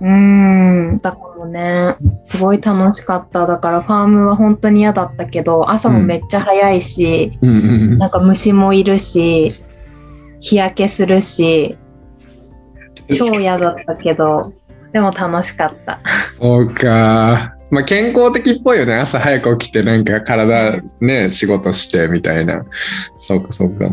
[0.00, 0.12] う。
[0.12, 1.00] ん。
[1.02, 3.46] だからね、すごい楽しかった。
[3.46, 9.52] だからファームは本当に嫌だったけど、朝もめっちゃ早いし、うんうんなんか虫もいるし、
[10.40, 11.78] 日焼けするし、
[13.12, 14.52] 超嫌だったけど、
[14.92, 16.00] でも楽しかった。
[16.38, 17.54] そうか。
[17.70, 18.96] まあ健康的っぽいよね。
[18.96, 22.64] 朝早く起きてなんか体ね、仕事してみたいな。
[23.16, 23.90] そうかそうか。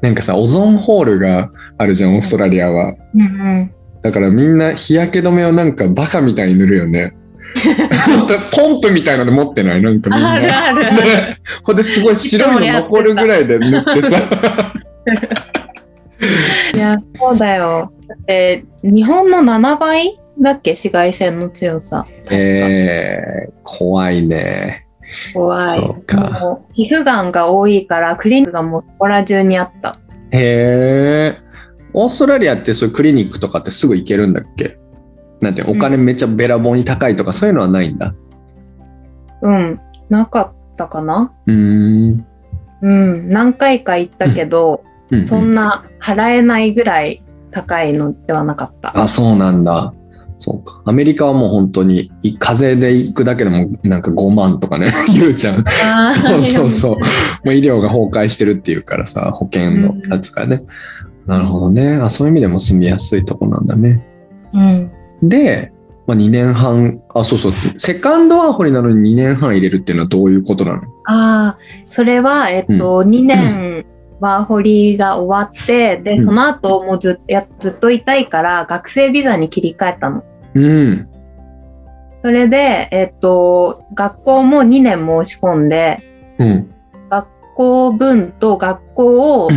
[0.00, 2.94] なんかさ、オゾンホールがあるじゃん、オーストラリアは。
[3.14, 3.74] うんうん。
[4.02, 7.14] だからみんな日焼け止めをなんかバカみたいに塗るよね。
[8.54, 9.82] ポンプみたいので持ってない？
[9.82, 10.32] なんかみんな。
[10.32, 10.96] あるあるある。
[11.02, 14.22] ね ほんで、すごい白いの残るぐらいで塗ってさ。
[16.74, 17.92] いや、そうだよ。
[18.06, 20.70] だって、日本の7倍だっけ？
[20.72, 22.04] 紫外線の強さ。
[22.30, 24.86] えー、怖いね。
[25.34, 25.78] 怖い。
[25.80, 29.96] そうか皮膚がんが多いから、クリニックがもうそこら中にあった。
[30.30, 31.38] へえ。
[31.92, 34.78] オーストラリアってそういうクリニックとかってすぐ行けるんだっけ？
[35.40, 38.14] なんてお金めっちゃべらぼうに高いとかそういうのはないんだ？
[39.42, 39.80] うん。
[40.08, 41.32] なかったかな？
[41.46, 41.54] うー
[42.14, 42.26] ん。
[42.82, 43.28] うん。
[43.28, 47.20] 何回か行ったけど、うんうんそんな払えないぐらい
[47.50, 48.96] 高いのではなかった。
[48.96, 49.92] あ、そうなんだ。
[50.38, 50.82] そうか。
[50.84, 55.64] アメリカはもう本当に、い風邪で行くだけでもなんか5万とかね、 言うじゃん。
[56.14, 56.94] そうそうそう。
[56.94, 56.98] も
[57.46, 60.62] う医療が崩壊してるっていうからさ、保険のやつがね。
[61.30, 61.94] なるほどね。
[61.94, 64.04] あ、そういう意味でも住みやすいとこなんだね。
[64.52, 64.90] うん。
[65.22, 65.72] で、
[66.08, 67.52] まあ、2年半、あ、そうそう。
[67.76, 70.82] セカンドワーホリなのに2年半入れるっていうのはどういうことなの？
[71.06, 71.58] ああ、
[71.88, 73.86] それは、えっと、2年
[74.18, 80.24] ワーホリが終わって、で、うんその後もうずっやずっといたいから、学生ビザに切り替えたの。
[80.54, 81.08] うん。
[82.18, 85.98] それで、えっと、学校も2年申し込んで、
[86.38, 86.74] うん。
[87.08, 89.50] 学校分と学校を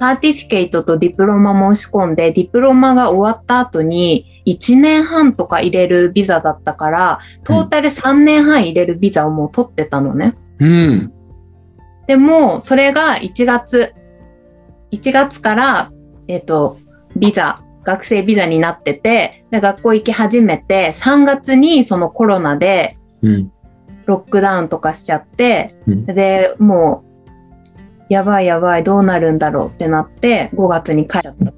[0.00, 10.38] サーティフィケイトとディプロマ申し込んで、ディプロマが終わった後に1年半とか入れるビザだったから、トータル3年半入れるビザをもう取ってたのね。
[10.58, 11.12] うん。
[12.06, 13.92] でも、それが1月、
[14.90, 15.92] 1月から、
[16.28, 16.78] えっ、と、
[17.14, 23.52] ビザ、学生ビザになってて、で学校行き始めて、3月にそのコロナでうん。
[24.06, 27.09] ロックダウンとかしちゃって、うんで、もう、
[28.10, 31.52] やばいやばい、どうなるんだろうってなって、5月に帰っちゃった。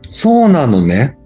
[0.00, 1.18] そうなのね。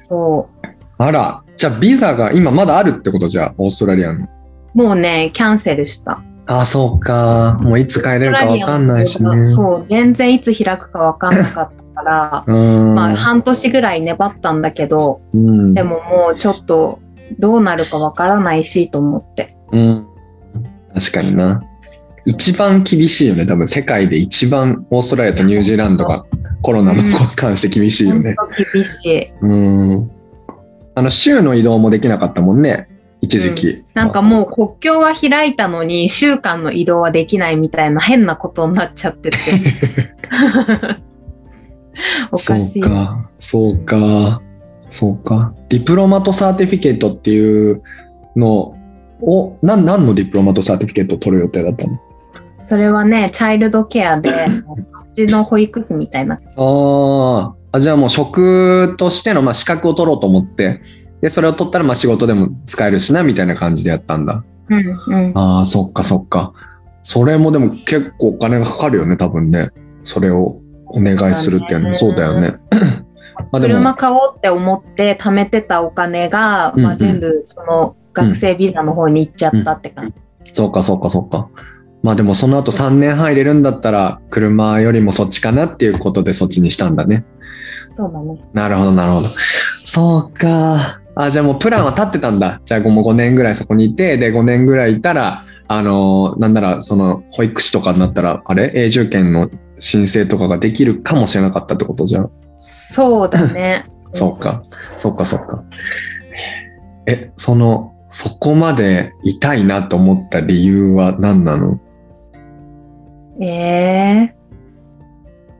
[0.00, 0.66] そう。
[0.96, 1.42] あら。
[1.56, 4.28] じゃあ、ビザが今まだあるってことじゃあ、オーストラリアの。
[4.74, 6.22] もうね、キャンセルした。
[6.46, 7.58] あ、そうか。
[7.62, 9.42] もういつ帰れるかわかんないしね。
[9.42, 12.94] そう、全然いつ開くかわかんなかったから、 うん。
[12.94, 15.74] まあ半年ぐらい粘ったんだけど、うん。
[15.74, 17.00] でももうちょっと
[17.40, 19.56] どうなるかわからないしと思って。
[19.72, 20.06] うん。
[20.94, 21.62] 確かにな。
[22.30, 23.44] 一番厳しいよね。
[23.44, 26.24] 多分世界で一番オーストラリアとニュージーランドが
[26.62, 27.02] コロナに
[27.34, 28.36] 関して厳しいよね。
[28.72, 29.32] 厳しい。
[29.40, 30.10] うん。
[30.94, 32.88] あの、州の移動もできなかったもんね。
[33.20, 33.84] 一時期。
[33.94, 39.36] なんかもう国境は開いたのに州間の移動はできないみたいな変なことになっちゃってて。
[42.30, 42.80] おかしい。
[42.80, 43.30] そうか。
[43.38, 44.42] そうか。
[44.88, 45.52] そうか。
[45.68, 47.82] diploma と certificate っていう
[48.36, 48.76] の
[49.20, 52.00] を、何の diploma と certificate を取る予定だったの？
[52.62, 56.40] それはね、チャイルドケアで、こっちの保育士みたいな。
[56.56, 57.80] あーあ。
[57.80, 60.82] じゃあもう職としてのまあ資格を取ろうと思って、
[61.20, 64.44] で、それを取ったらまあ仕事でも使えるしな、みたいな感じでやったんだ。
[64.68, 65.38] うんうん。
[65.38, 66.52] ああ、そっかそっか。
[67.02, 69.70] それもでも結構お金がかかるよね、多分ね。
[70.04, 72.56] それをお願いするっていうのもそうだよね。
[73.52, 80.12] まあでも、車買おうって思って貯めてたお金が、まあ、うんうん全部その学生ビザの方に行っちゃったって感
[80.44, 80.52] じ。
[80.52, 81.48] そうかそうかそうか。
[82.02, 87.24] まあでもその後3年半入れるんだったら、車よりもそっちかなっていうことでそっちにしたんだね。
[87.92, 88.40] そうだね。
[88.52, 89.28] なるほどなるほど。
[89.84, 91.00] そうか。
[91.14, 92.60] あ、じゃあもうプランは立ってたんだ。
[92.64, 98.72] じゃあもう5年ぐらいそこにいて、で5年ぐらいいたら、あのーなんならその保育士とかになったら、あれ？
[98.74, 102.30] 永住権の申請とかができるかもしれなかったってことじゃん。
[102.56, 103.86] そうだね。
[104.12, 104.62] そうか。
[104.96, 105.62] そうかそうか。
[107.06, 111.78] え、その、そこまで痛いなと思った理由は何なの？
[113.40, 113.46] え
[114.32, 114.34] え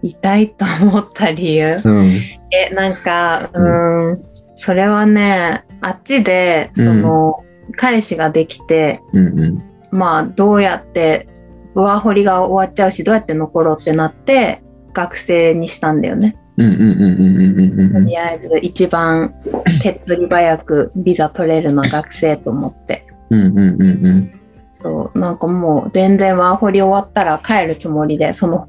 [0.02, 1.80] 痛いと思った理由？
[1.84, 2.12] うん。
[2.52, 4.22] え、なんか、うん、
[4.56, 7.44] それはね、あっちで、その、
[7.76, 9.62] 彼氏ができて、うんうん。
[9.90, 11.28] まあ、どうやって、
[11.74, 14.62] ワーホリが終わっちゃうし、どうやって残ろうってなって、
[14.92, 16.36] 学生にしたんだよね。
[16.56, 19.34] うんうんうんうんうんうんうんとりあえず、一番
[19.82, 23.06] 手っ取り早くビザ取れるのは学生と思って。
[23.30, 24.39] うんうんうんうん
[24.82, 28.68] そうなんかもう全然ワーホリ終わったら帰るつもりで、その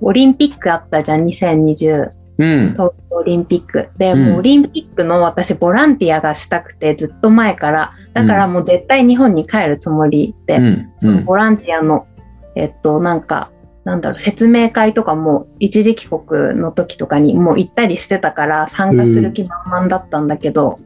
[0.00, 2.72] オリンピックあったじゃん、2020うん。
[2.72, 3.88] 東京オリンピック。
[3.98, 4.24] で、うん。
[4.26, 10.92] もうオリンピックの私ボランティアがしたくてずっと前から、だからもう絶対日本に帰るつもりで、うん。
[10.98, 12.06] そのボランティアの、
[12.54, 13.50] えっと、なんか、
[13.84, 20.76] なんだろう、説明会とかも一時帰国の時とかにもう行ったりしてたから参加する気満々だったんだけど、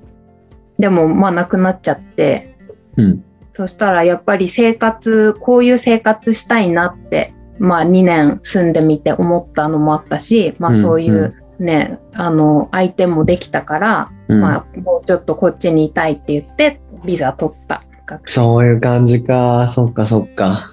[0.78, 2.56] でもまあなくなっちゃって、
[2.96, 17.82] うんそしたらやっぱり生活、こういう生活したいなって、まあ2年住んでみて思ったのもあったし、まあそういうね、あの、相手もできたから、うんまあもうちょっとこっちにいたいって言って、ビザ取った。
[18.24, 19.68] そういう感じか。
[19.68, 20.72] そっかそっか。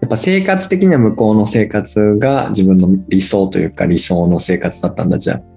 [0.00, 5.51] やっぱ生活的には向こうの生活が自分の理想というか理想の生活だったんだじゃあ。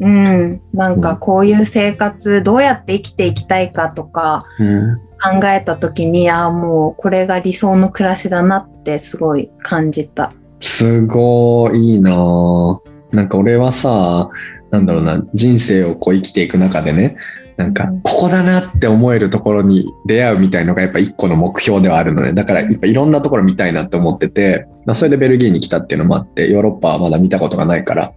[0.00, 5.00] うん、なんかこういう生活どうやって生きていきたいかとかうん。
[5.24, 10.30] 考えた時にああもうこれが理想の暮らしだなってすごい感じた。
[10.60, 12.80] すごいいいなぁ
[13.10, 14.28] なんか俺はさ、
[14.70, 17.16] なんだろうな、人生をこう生きていく中でね、
[17.56, 22.32] なんかうんここだなって思えるところに出会うみたいのがやっぱ一個の目標ではあるのね。
[22.32, 28.12] だからやっぱいろんなところ見たいなって思ってて、まあそれでベルギーに来たっていうのもあって、ヨーロッパはまだ見たことがないから、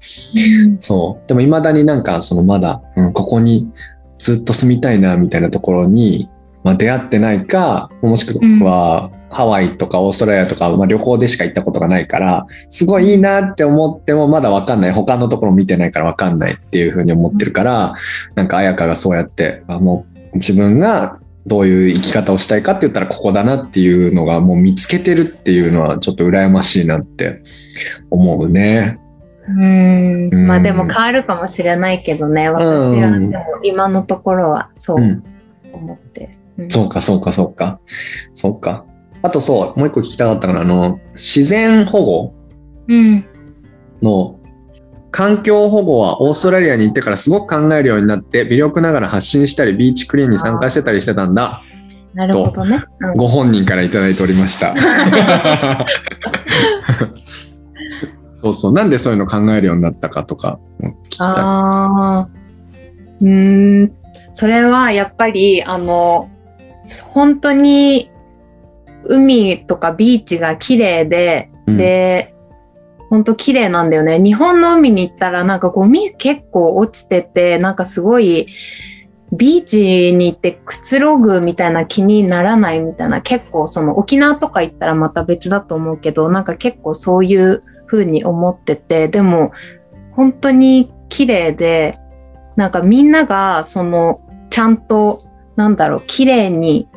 [0.79, 1.27] そう。
[1.27, 3.71] でも未だになんかそのまだ、うん、ここに
[4.17, 6.29] ずっと住みたいなみたいなところに、
[6.63, 14.91] まあ、出会ってないか、もしくはハワイとかオーストラリアとか、まあ、旅行でしか行ったことがないから、すごいいいなって思ってもまだわかんない。
[14.91, 17.95] 他のところ見てないからわかんないっていうふうに思ってるから、
[18.35, 27.41] なんか彩香がそうやって、あもう自分がどういう生き方をしたいかって言ったらここだなっていうのがもう見つけてるっていうのはちょっと羨ましいなって
[28.09, 28.99] 思うね。
[29.49, 35.23] うんうんまあでも変わるかもしれないけどね私はうんでも今のところはそう、うん。
[35.71, 36.37] 思って。
[36.57, 37.79] うんそうか、そうか、そうか。
[38.33, 38.83] そうか。
[39.27, 42.33] あとそう、もう一個聞きたかったのは、あの、自然保護
[42.87, 43.25] うん。
[44.01, 44.39] の
[45.11, 51.59] 環境保護はオーストラリアに行ってからすごく考えるようになって微力ながら発信したりビーチクリーンに参加してたりしてたんだ
[52.13, 52.83] なるほどね。
[52.99, 54.75] うんご本人からいただいておりました
[58.35, 62.29] そうそうなんでそういうの考えるようになったかとかも聞きたああ。
[63.21, 63.91] うーん。
[64.31, 66.29] それはやっぱり、あの、
[67.11, 68.11] 本当に
[69.09, 72.33] 海とかビーチが綺麗で、い、うんで、
[73.09, 74.19] 本当綺麗なんだよね。
[74.19, 78.47] 日本の海に行ったらなんかゴミ結構落ちてて、なんかすごい、
[79.33, 89.51] ビーチに行ってくつろぐみたいな気にならないみたいな、結構その沖縄とか行ったらまた別だと思うけど、なんか結構そういう風に思ってて、でも
[90.11, 91.97] 本当に綺麗で、
[92.55, 95.21] なんかみんながそのちゃんと
[95.57, 96.87] なんだろう、綺麗に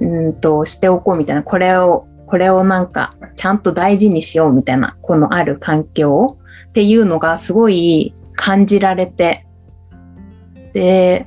[0.00, 9.46] うんとしておこうみたいな、これを、これをなんかちゃんと大事にしようみたいな、このある環境っていうのがすごい感じられて、
[10.72, 11.26] で、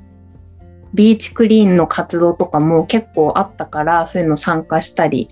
[0.94, 5.30] ビーチクリーンの活動とかも結構あったから、そういうの参加したり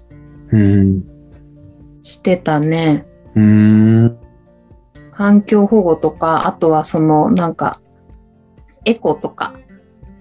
[0.52, 1.04] うん
[2.02, 3.06] してたね。
[3.36, 4.18] うーん
[5.12, 7.82] 環境保護とか、あとはそのなんか
[8.86, 9.54] エコとか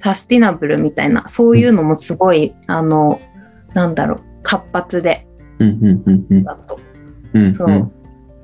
[0.04, 3.22] サスティナブルみたいな、そういうのもすごい、あの、
[3.72, 5.26] なんだろう、活発で
[5.58, 6.78] うんうんうんうんだと。
[7.32, 7.90] うんそう。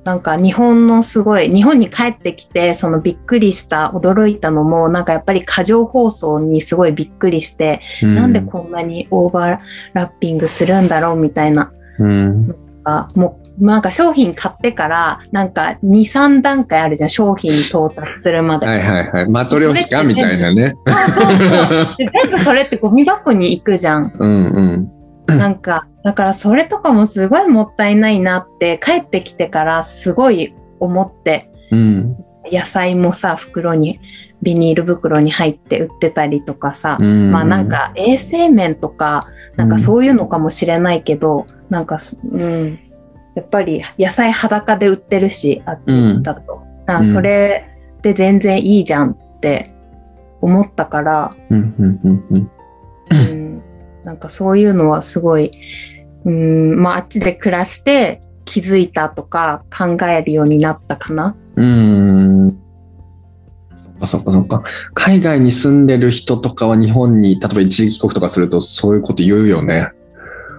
[0.04, 9.60] なんか日本のすごい、日本に帰ってきて、そのびっくりした、驚いたのも、なんかやっぱり過剰放送にすごいびっくりして、うんなんでこんなにオーバー
[9.92, 11.70] ラッピングするんだろうみたいな。
[11.98, 17.10] うんあもうなんか商品買ってからなんか23段階あるじゃん。
[17.10, 18.66] 商品に到達するまで。
[18.66, 19.28] はいはいはい。
[19.28, 20.74] マトリョーシカみたいなね。
[21.98, 24.12] 全部それってゴミ箱に行くじゃん。
[24.18, 24.90] うん
[25.28, 25.38] うん。
[25.38, 32.16] なんかだからそれとかもすごいもったいないなって帰ってきてからすごい思ってうん。
[32.50, 34.00] 野菜もさ袋に
[34.42, 37.30] ビニール袋に入って売ってたりとかさ、うん。
[37.30, 42.78] まあなんか衛生面とかなんかそういうのかもしれないけど、なんかそうん
[43.34, 47.68] やっぱり野菜裸で売ってるしあっちだと、あうんそれ
[48.02, 49.74] で全然いいじゃんって
[50.40, 52.50] 思ったから、うん
[54.04, 55.50] なんかそういうのはすごい、
[56.24, 61.36] うんまあ、あっちで暮らして気づいたとか考えるようになったかな。
[61.56, 62.58] うーん。
[63.78, 64.64] そっかそっかそっか。
[64.94, 69.90] 海外に住んでる人とかは日本に、例えば一時帰国とかするとそういうこと言うよね。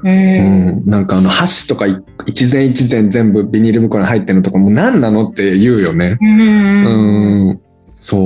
[0.04, 0.84] うんうん。
[0.86, 6.18] なんかあの箸とかい一膳一膳全部ビニール袋に入ってるのとかもう何なのって言うよね。
[6.20, 7.60] ううんう。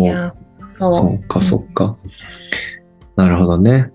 [0.04, 0.34] いや
[0.68, 1.98] そうそうかそうか。
[3.16, 3.92] なるほどね。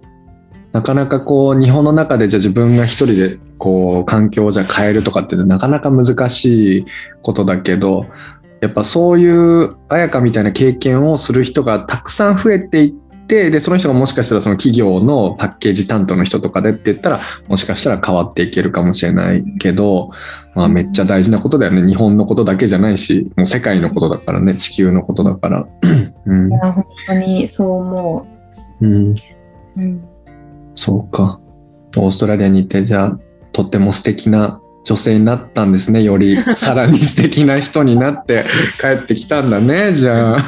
[0.72, 6.84] なかなかこう日本の中でじゃあ自分が一人でこう環境をじゃあ変えるとかってなかなか難しい
[7.22, 8.06] ことだけど
[8.60, 20.10] やっぱそういう彩香みたいな経験をする人がたくさん増えていってでその人がもしかしたらその企業のパッケージ担当の人とかでって言ったらもしかしたら変わっていけるかもしれないけど、
[20.56, 25.66] まあ、めっちゃ大事なことだよね日本のことだけじゃないしもう世界のことだからね地球のことだから。
[26.26, 28.26] うんいや本当にそう思
[28.80, 29.16] うんう。
[29.76, 30.10] うん
[30.74, 31.40] そうか。
[31.96, 33.18] オーストラリアにいて、じゃあ、
[33.52, 36.02] とっても素敵な女性になったんですね。
[36.02, 38.44] より、さらに素敵な人になって
[38.80, 40.40] 帰ってきたんだね、じゃあ。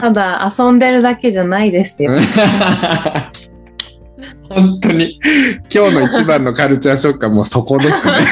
[0.00, 2.16] ただ遊んでるだけじゃないですよ。
[4.48, 5.20] 本当に、
[5.72, 8.12] 今日の一番のカルチャーショックはもうそこですね。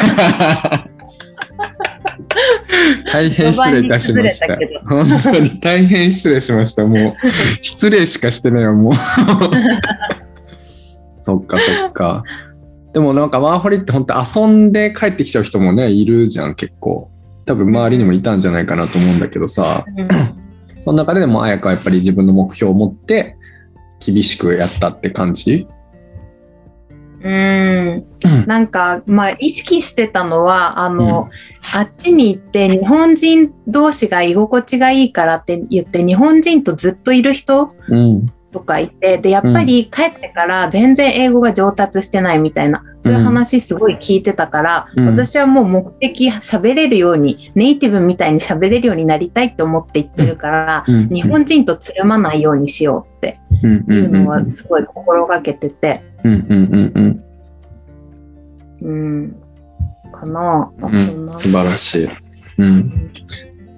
[3.12, 4.46] 大変失礼いたしました。
[4.88, 6.84] 本当に大変失礼しました。
[6.84, 7.12] もう、
[7.62, 8.92] 失礼しかしてないよ、もう。
[11.20, 12.22] そっかそっか。
[12.92, 17.10] でもなんかワーホリって本当遊んで帰ってきちゃう人もね、いるじゃん、結構。
[17.44, 19.84] 多分周りにもいたんじゃないかなと思うんだけどさ、
[20.80, 23.36] その中ででも綾香はやっぱり自分の目標を持って
[24.00, 25.66] 厳しくやったって感じ？
[27.22, 28.04] うん。
[28.46, 31.28] なんか、まあ、意識してたのは、あの、
[31.74, 38.32] あっちに行って日本人同士が居心地がいいからって言って、日本人とずっといる人うん。
[38.50, 45.06] とかいて、で、やっぱり帰ってから全然英語が上達してないみたいな、そういう話すごい聞いてたから、うん。
[45.08, 51.08] 私はもう目的喋れるように、ネイティブみたいに喋れるようになりたいって思って言ってるから、うん。
[51.08, 56.32] 日本人とつるまないようにしようっていうのはすごい心がけてて、うん。
[56.32, 56.42] うん。
[56.48, 56.92] うん。
[56.94, 57.24] うん。
[58.80, 59.36] うん、
[60.12, 60.70] かな。
[60.80, 61.32] あ、うん。
[61.36, 62.08] 素晴らしい。
[62.58, 63.10] うん。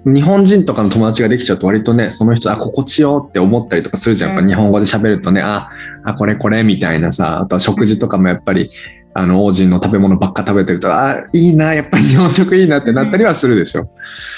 [0.05, 5.69] 日本人とかの友達ができちゃうと割とねその人あ心地よって思ったりとかするじゃん、やっぱうん日本語で喋るとねあ
[6.03, 8.71] あこれこれみたいなさあとは食事とかもやっぱり
[9.13, 13.89] あの王子の食べ物ばっか食べてるとあいいなやっぱり日本食いいなってなったりはするでしょ、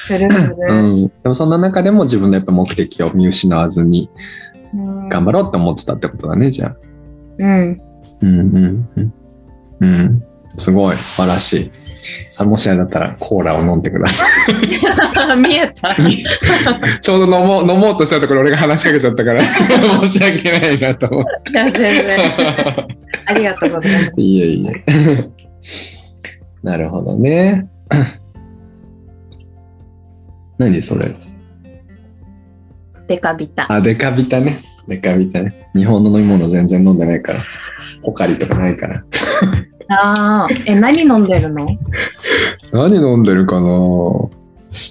[0.08, 0.56] するする。
[0.68, 4.10] うん、でもそんな中でも自分のやっぱ目的を見失わずに
[4.74, 6.76] うん頑張ろうって思ってたってことだねじゃあ。
[7.38, 7.82] うん。
[8.22, 9.14] うんうんうん。
[9.80, 10.24] うん。
[10.50, 11.72] すごい素晴らしい。
[12.40, 14.26] あもしあれだったらコーラを飲んでくださ
[15.36, 15.94] 見えた。
[15.94, 16.24] い。
[17.02, 22.18] ちょうど飲もう飲もうとしたところ俺が話しかけちゃったから 申し訳ないなと思っいや全然。
[22.18, 22.24] て。
[23.26, 24.12] ありがとうございます。
[24.18, 25.30] いえいえ。
[26.64, 27.68] なるほどね。
[30.58, 31.12] 何それ？
[33.08, 33.66] デカビタ。
[33.72, 34.58] あ、デカビタね。
[34.88, 35.54] デカビタね。
[35.76, 37.40] 日本の飲み物全然飲んでないから。
[38.04, 39.04] ポカリとかないから。
[39.90, 40.54] ああ。
[40.66, 41.66] え、何飲んでるの？
[42.72, 43.68] 何飲んでるかな？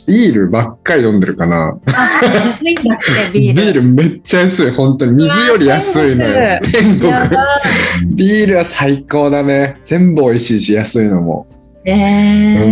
[0.07, 1.77] ビールばっかり飲んでるかな？
[1.87, 3.83] あ、安いんだって、ビール。
[3.83, 4.71] めっちゃ安い。
[4.71, 5.17] 本当に。
[5.25, 6.61] 水より安いのよ。
[6.63, 7.13] 天国。
[8.15, 9.81] ビールは最高だね。
[9.85, 11.49] 全部美味しいし、安いのも。
[11.85, 12.65] いえー、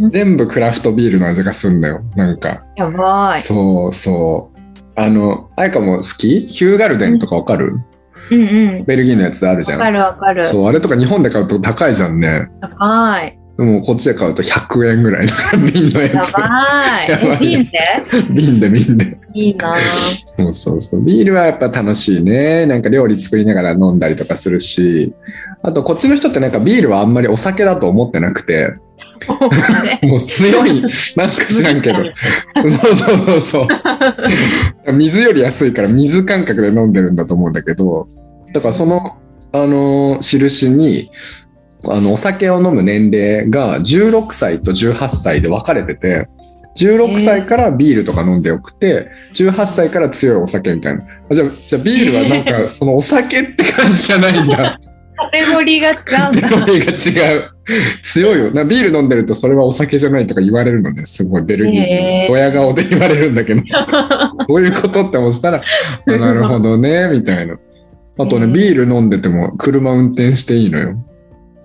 [0.00, 2.02] うん全部クラフトビールの味がすんだよ。
[2.16, 2.64] なんか。
[2.76, 3.38] やばい。
[3.38, 4.58] そうそう。
[4.96, 6.46] あの、あやかも好き？
[6.46, 7.84] ヒューガルデンとかわかる、うん
[8.30, 8.84] うん。
[8.84, 9.92] ベルギーのやつあるじゃわかん。
[9.94, 10.44] るわかる。
[10.44, 12.48] そう、あれとか日本で買うと高いじゃんね。
[12.60, 13.38] 高い。
[13.58, 15.32] でもこっちで買うと100円ぐらいの
[15.72, 16.32] 瓶のややつ。
[16.38, 17.90] やばいえ、瓶で？
[18.30, 19.18] 瓶で瓶で。
[19.34, 19.74] いいな
[20.24, 21.02] そうそうそう。
[21.02, 22.66] ビールはやっぱ楽しいね。
[22.66, 25.12] なんか料理作りながら飲んだりとかするし、
[25.62, 28.76] あとこっちの人ってなんかビールはあんまりお酒だと思ってなくて、
[30.02, 30.80] もう強い、
[31.16, 31.96] なんか知らんけど。
[32.68, 33.66] そうそうそうそ
[34.86, 34.92] う。
[34.92, 38.08] 水より安いから水感覚で飲んでるんだと思うんだけど、
[38.52, 39.16] だからその、
[39.52, 41.10] あの、印に、
[41.86, 46.28] あの、お酒を飲む年齢が16歳と18歳で分かれてて、
[46.76, 51.04] 16歳からビールとか飲んでよくて、18歳から強いお酒みたいな。
[51.30, 54.78] あじゃあ、じゃあビールはなんかそのお酒って感じじゃないんだ。
[55.16, 55.96] カテゴリーが違う。
[55.96, 57.50] カテゴリーが違う。
[58.02, 58.52] 強いよ。
[58.52, 61.04] なビール飲んでるとそれはお酒じゃないとか言われるのね。
[61.04, 63.62] すごいベルギー人ドヤ顔で言われるんだけど、
[64.46, 65.62] どういうことって思ってたら、
[66.06, 67.56] あなるほどね、みたいな。
[68.18, 70.94] あとね、へービール飲んでても車運転していいのよ。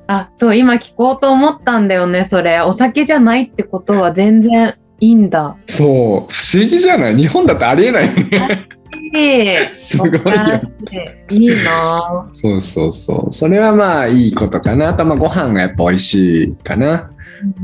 [0.08, 2.62] あ、そう、今聞こうと思ったんだよね、それ。
[2.62, 5.56] お酒じゃないってことは全然いいんだ。
[5.66, 7.16] そう、不思議じゃない？
[7.18, 8.68] 日本だってありえないよね。
[9.16, 10.20] ええ すごいよ。
[11.30, 13.32] いいなそうそうそう。
[13.34, 14.90] それはまあいいことかな。
[14.90, 17.10] あとまあご飯がやっぱ美味しいかな。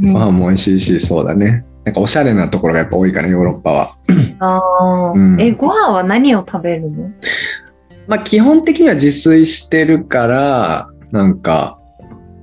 [0.02, 1.64] うんご飯も美味しいし、そうだね。
[1.86, 3.92] なんかおしゃれなところがやっぱ多いかな、ヨーロッパは。
[4.40, 7.10] あーうんえ、ご飯は何を食べるの？
[8.10, 11.80] まあ基本的には自炊してるから、なんか、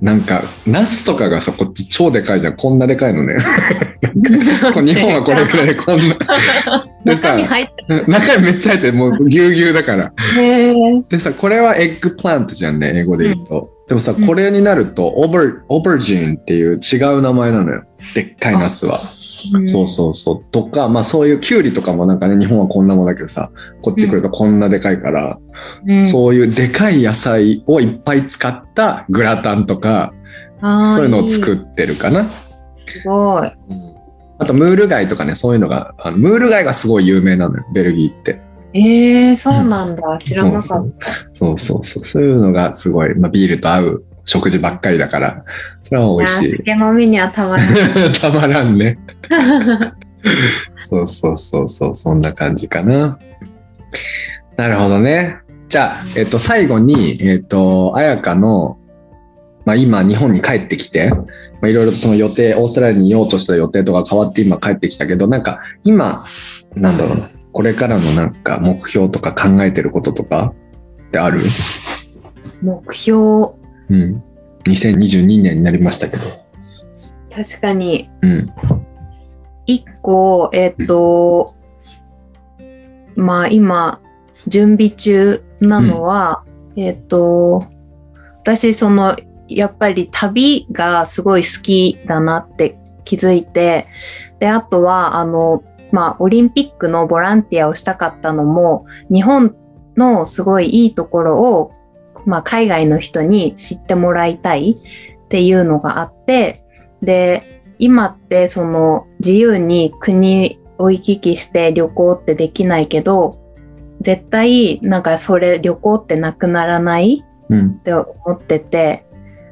[0.01, 2.55] なんか、ナスとかがさ、こっち超でかいじゃん。
[2.55, 3.37] こんなでかいのね。
[4.13, 6.17] 日本はこれぐらいこんな。
[7.03, 10.13] でさ中身入って中身めっちゃ入ってるもうぎゅうぎゅうだから。
[11.09, 13.69] でさ、これは eggplant じゃんね、英語で言うと。
[13.87, 17.83] でもさ、うんこれになると、オーバー、オーバージンっていう違う名前なのよ。
[18.13, 18.99] でっかいナスは。
[19.65, 20.43] そうそうそう。
[20.51, 25.39] とか、まあそういうキュウリとかもなんかね、日本はこんなもんだけどさ、こっち来るとこんなでかいから、
[25.85, 26.05] うん。
[26.05, 30.13] そういうでかい野菜をいっぱい使ったグラタンとか、
[30.61, 32.21] そういうのを作いってるかな。
[32.21, 32.25] い
[32.87, 33.51] すごい。
[34.39, 38.41] あと、ムール貝とかね、そういうのが、あのムール貝がすごい有名なのよ、ベルギーって。
[38.73, 40.17] えー、そうなんだ。
[40.19, 41.11] 知らなかった。
[41.33, 42.03] そうそうそうそう。
[42.03, 45.45] そういうのがすごい、まあ、ビールと合う食事ばっかりだから、
[45.81, 47.71] それは美味しあー酒飲みにはたまらな
[48.05, 48.09] い。
[48.09, 48.13] い。
[48.19, 48.99] たまらんね。
[50.75, 53.17] そうそうそうそう、そんな感じかな。
[54.57, 55.37] なるほどね。
[55.69, 58.77] じゃあ、えっと、最後に、えっと、彩香の、
[59.65, 61.25] まあ、今、日本に帰ってきて、ま
[61.63, 66.23] あ、いろいろとその予定、オーストラリアにいようとした予定とか変わって今帰ってきたけど、なんか、今、
[66.75, 67.23] なんだろうな、
[67.53, 70.53] これからのなんか目標とか考えてることとか
[71.07, 71.39] ってある？
[72.61, 73.53] 目標、
[73.89, 74.23] うん。
[74.65, 76.23] 2022年になりましたけど。
[77.33, 78.09] 確かに。
[78.21, 78.53] うん。
[79.65, 81.55] 一個、えっ、と、
[83.15, 84.01] まあ今、
[84.47, 86.43] 準備中なのは、
[86.75, 87.63] えっ、と、
[88.41, 93.87] 私、その、やっぱり旅がすごい好きだなって気づいて、
[94.39, 99.55] で、あとは、あの、まあ、オリンピックのボランティアをしたかったのも、日本
[99.95, 101.71] のすごいいいところを、
[102.25, 106.63] まあ、海外の人に知ってもらいたいっていうのがあって、
[107.01, 113.39] で、今ってその自由に国を行き来して旅行ってできないけど
[114.01, 117.83] 絶対なんかそれ旅行ってなくならないうんっ。
[117.83, 119.05] て思ってて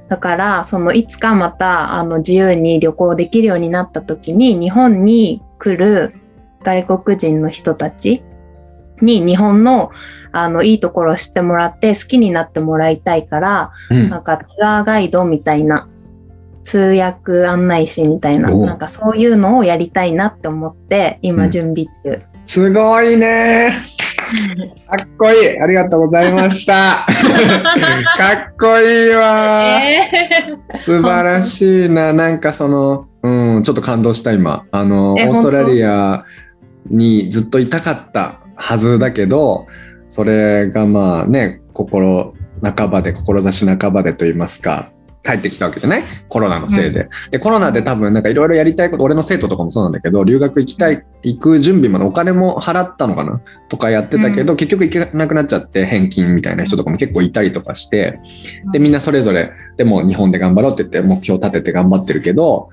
[0.09, 6.13] だからそのいつかまたあの自由に旅行できるようになった時に日本に来る
[6.63, 8.23] 外国人の人たち
[9.01, 9.91] に日本の
[10.37, 14.09] あのいいところを知ってもらって好きになってもらいたいから、うん。
[14.09, 15.87] なんかツアーガイドみたいな
[16.63, 18.65] 通訳案内士みたいなお。
[18.65, 21.29] なんかそういうのをやりたいなって思ってうん。
[21.29, 22.21] 今準備中。
[22.45, 23.77] すごいね。
[24.89, 25.59] かっこいい。
[25.61, 27.07] ありがとうございました。
[28.17, 29.79] かっこいいわ。
[30.83, 32.11] 素晴らしいな。
[32.11, 34.65] なんかそのうんちょっと感動した今。
[34.71, 36.25] あのオえーストラリア
[36.89, 39.67] にずっといたかったはずだけど
[40.09, 44.89] それがまあね心半ばで志半ばでと言いますか
[45.23, 46.03] 帰ってきたわけじゃない？
[46.29, 47.09] コロナのせいで。
[47.31, 53.41] でコロナで多分なんかいろいろやりたいこと俺の生徒とかもそうなんだけど留学行きたい行く準備までお金も払ったのかな？
[53.67, 58.19] とかやってたけど、結局行けなくなっちゃって返金みたいな人とかも結構いたりとかして
[58.71, 62.69] でみんなそれぞれでも日本で頑張ろうって言って目標立てて頑張ってるけど、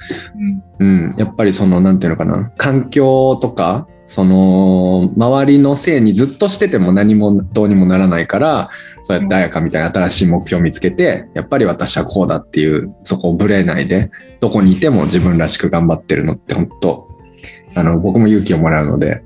[0.79, 2.53] うん、やっぱりそのなんていうのかな？
[2.59, 8.71] 環境とかその周りのせいにずっとしてても何もどうにもならないから
[9.03, 14.11] そうやって彩香みたいな新しい目標を見つけてやっぱり私はこうだっていうそこをぶれないで
[14.41, 17.09] どこにいても自分らしく頑張ってるのって本当
[17.75, 19.23] あの僕も勇気をもらうので。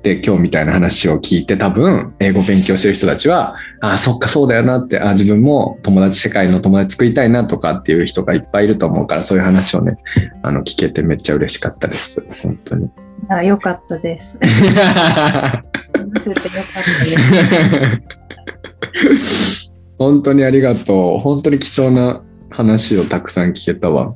[0.00, 9.96] で今日みたいな話を聞いて多分英語勉強してる人たちはああそっかそうだよなってあ自分も友達世界の友達作りたいなとかっていう人がいっぱいいると思うからそういう話をね
[10.42, 12.90] あの聞けてめっちゃ嬉しかったです本当に
[13.28, 14.38] あよかったです。
[14.38, 17.04] 話せてよかった
[19.00, 19.78] です。
[19.98, 24.14] 本当にありがとう本当に貴重な話をたくさん聞けたわ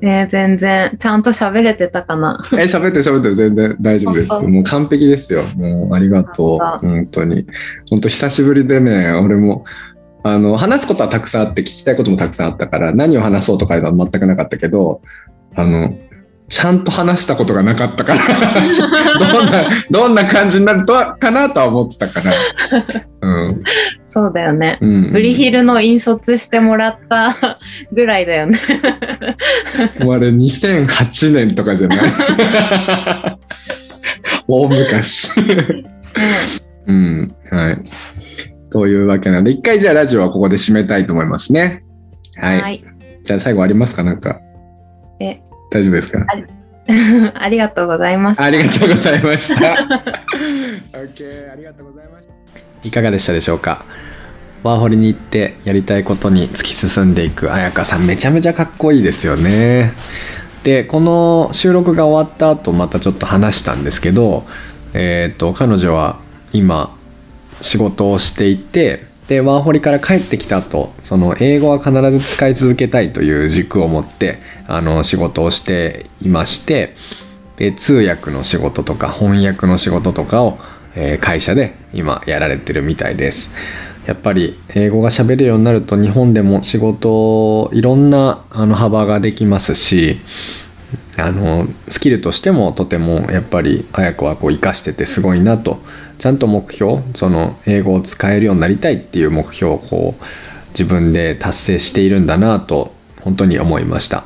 [0.00, 0.96] ね全然。
[0.98, 2.42] ちゃんと喋れてたかな。
[2.52, 3.34] え喋ってる喋ってる。
[3.34, 4.42] 全然大丈夫です。
[4.42, 5.42] もう完璧ですよ。
[5.56, 6.58] もうありがとう。
[6.58, 7.46] 本当本当に。
[7.90, 9.64] 本当久しぶりでね俺も
[10.22, 15.00] あの話すことはたくさんあって聞きたいこともたくさんあったから何を話そうとかいうのは全くなかったけど
[15.54, 15.96] あの
[16.48, 18.20] ちゃんと話したことがなかったから。
[19.32, 22.32] どんなどんな感じになるとはかなとは思ってたから。
[23.20, 23.62] うん、
[24.06, 24.78] そうだよね。
[24.80, 27.36] うん、ブリヒルの引率してもらった
[27.92, 28.58] ぐらいだよね。
[30.00, 31.98] もうあれ2008年とかじゃない？
[34.48, 35.40] 大昔。
[36.86, 37.34] うん。
[37.50, 37.82] はい。
[38.70, 41.84] というわけなので一回じゃあラジオはここで締めたいと思いますね。
[42.36, 42.84] はい、はい。
[43.24, 44.02] じゃあ最後ありますか？
[44.02, 44.38] なんか。
[45.20, 45.40] え
[45.70, 46.24] 大丈夫ですか？
[47.34, 48.44] ありがとうございました。
[48.44, 49.60] ありがとうございました。
[50.96, 52.28] OK、ありがとうございまし
[52.82, 52.88] た。
[52.88, 53.84] いかがでしたでしょうか？
[54.62, 59.92] ワーホリに行ってやりたいことに突き進んでいく彩香さんめちゃめちゃかっこいいですよね。
[60.64, 64.46] でこの収録が終わった後またちょっと話したんですけど、
[64.94, 66.18] えー、と彼女は
[66.52, 66.96] 今
[67.60, 76.96] 仕事をしていてでワーホリから帰ってきた後その英語は必ず使い続けたいという軸を持ってあの仕事をしていまして
[77.56, 80.58] で通訳の仕事とか翻訳の仕事とかを、
[80.94, 83.52] え会社で今やられてるみたいです。
[84.06, 90.20] やっぱり英語が喋れるようになると日本でも仕事いろんなあの幅ができますし
[91.18, 95.80] あのスキルとしてもとてもやっぱり綾子はこう生かしててすごいなと
[96.18, 100.24] ちゃんと目標その英語を使えるようになりたいっていう目標をこう
[100.70, 104.24] 自分で達成しているんだなと本当に思いました。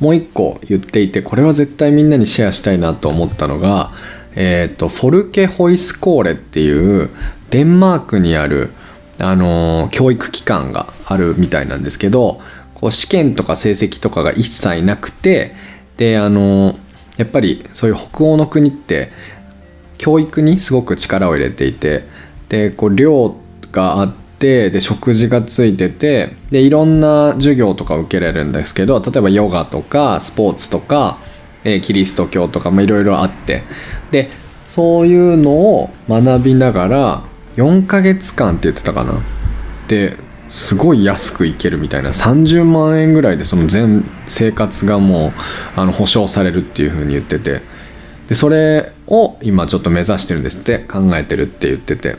[0.00, 3.92] もう一個言っていてこれは絶対みんなにシェアしたいなと思ったのが、
[4.34, 7.08] えー、とフォルケホイスコーレっていう
[7.50, 8.72] デンマークにある、
[9.18, 12.42] あのー教育機関があるみたいなんですけど
[12.74, 15.54] こう試験とか成績とかが一切なくて
[15.96, 16.86] であのー
[17.16, 19.10] やっぱりそういう北欧の国って
[19.98, 22.04] 教育にすごく力を入れていて
[22.48, 23.36] でこう寮
[23.72, 31.18] があってで食事がついててでいろんな授業とか受けれるんですけど例えばヨガとかスポーツとか、
[31.64, 33.62] えキリスト教とかもいろいろあって。
[34.10, 34.30] で
[34.64, 37.22] そういうのを学びながら
[37.56, 39.14] 4ヶ月間って言ってたかな。
[39.88, 40.16] で
[40.48, 42.10] すごい安く行けるみたいな。
[42.10, 45.32] 30万円ぐらいでその全生活がもう
[45.80, 47.62] あの保証されるっていう風に言ってて。
[48.28, 52.16] でそれを今ちょっと目指してるんですって考えてるって言ってて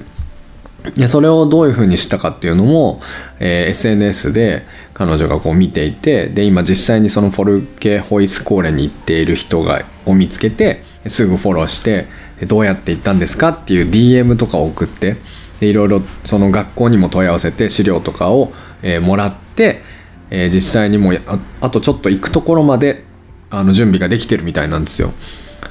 [0.96, 3.02] でそれをどういう風にしたかっていうのも、
[3.40, 12.08] えー SNS で彼女がこう見ていてで今実際にそのフォルケホイスコーレに行っている人がを見つけてすぐフォローして
[12.48, 15.18] どうやって行ったんですかっていう DM とかを送って
[15.60, 19.82] でいろいろその学校にも問い合わせて資料とかを、えーもらって、
[20.30, 23.04] えー実際にもうああとちょっと行くところまで
[23.50, 25.14] あの準備ができてるみたいなんですよ。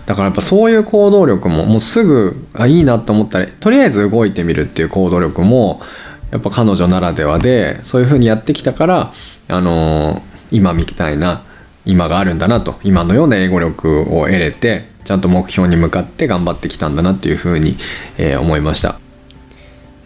[0.07, 5.81] だからやっぱそういう行動力ももうすぐあいいなと思ったらとりあえず動いてみるっていう行動力も
[6.31, 9.13] やっぱ彼女ならではでそういうふうにやってきたから
[9.49, 11.45] あの今みたいな
[11.85, 17.77] 今があるんだなと今のような英語力を得れてちゃんと目標に向かって頑張ってきたんだなっていうふうに、
[18.19, 18.99] えー思いました。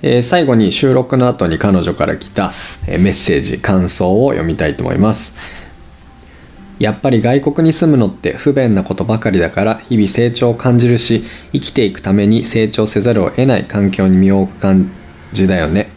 [0.02, 2.52] えー最後に収録の後に彼女から来た、
[2.86, 5.34] えーメッセージ感想を読みたいと思います
[6.80, 14.90] やっぱり外国に住むのって不便なことばかりだから日々成長を感じるし生きていくために成長せざるを得ない環境に身を置く感
[15.30, 15.90] じだよね。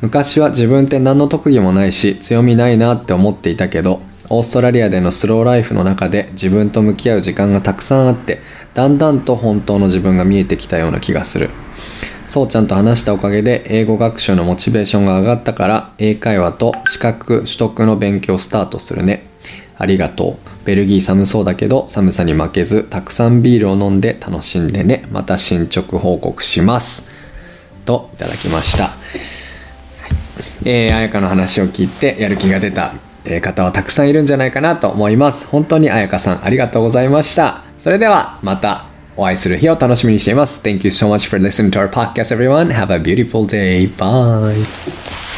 [0.00, 8.40] 昔は自分って何の特技もないし強みないなって思っていたけどオーストラリアでのスローライフの中で自分と向き合う時間がたくさんあって
[8.74, 11.50] だんだんと本当の自分が見えてきたような気がする。
[12.28, 19.33] そうちゃんと話したおかげで英語学習のモチベーションが上がったから英会話と資格取得の勉強をスタートするね。
[19.76, 27.04] ありがとうベルギー寒そうだけど寒さに負けずたくさんビールを飲んで楽しんでねまた進捗報告します
[27.84, 28.90] といただきました
[30.64, 32.94] えー、彩香の話を聞いてやる気が出た、
[33.40, 35.46] 方はたくさんいるんじゃないかなと思います。
[35.46, 37.62] 本当に彩香さんありがとうございました。
[37.78, 38.86] それではまた
[39.16, 40.60] お会いする日を楽しみにしています。
[40.62, 42.70] Thank you so much for listening to our podcast, everyone.
[42.70, 43.88] Have a beautiful day.
[43.96, 45.33] Bye.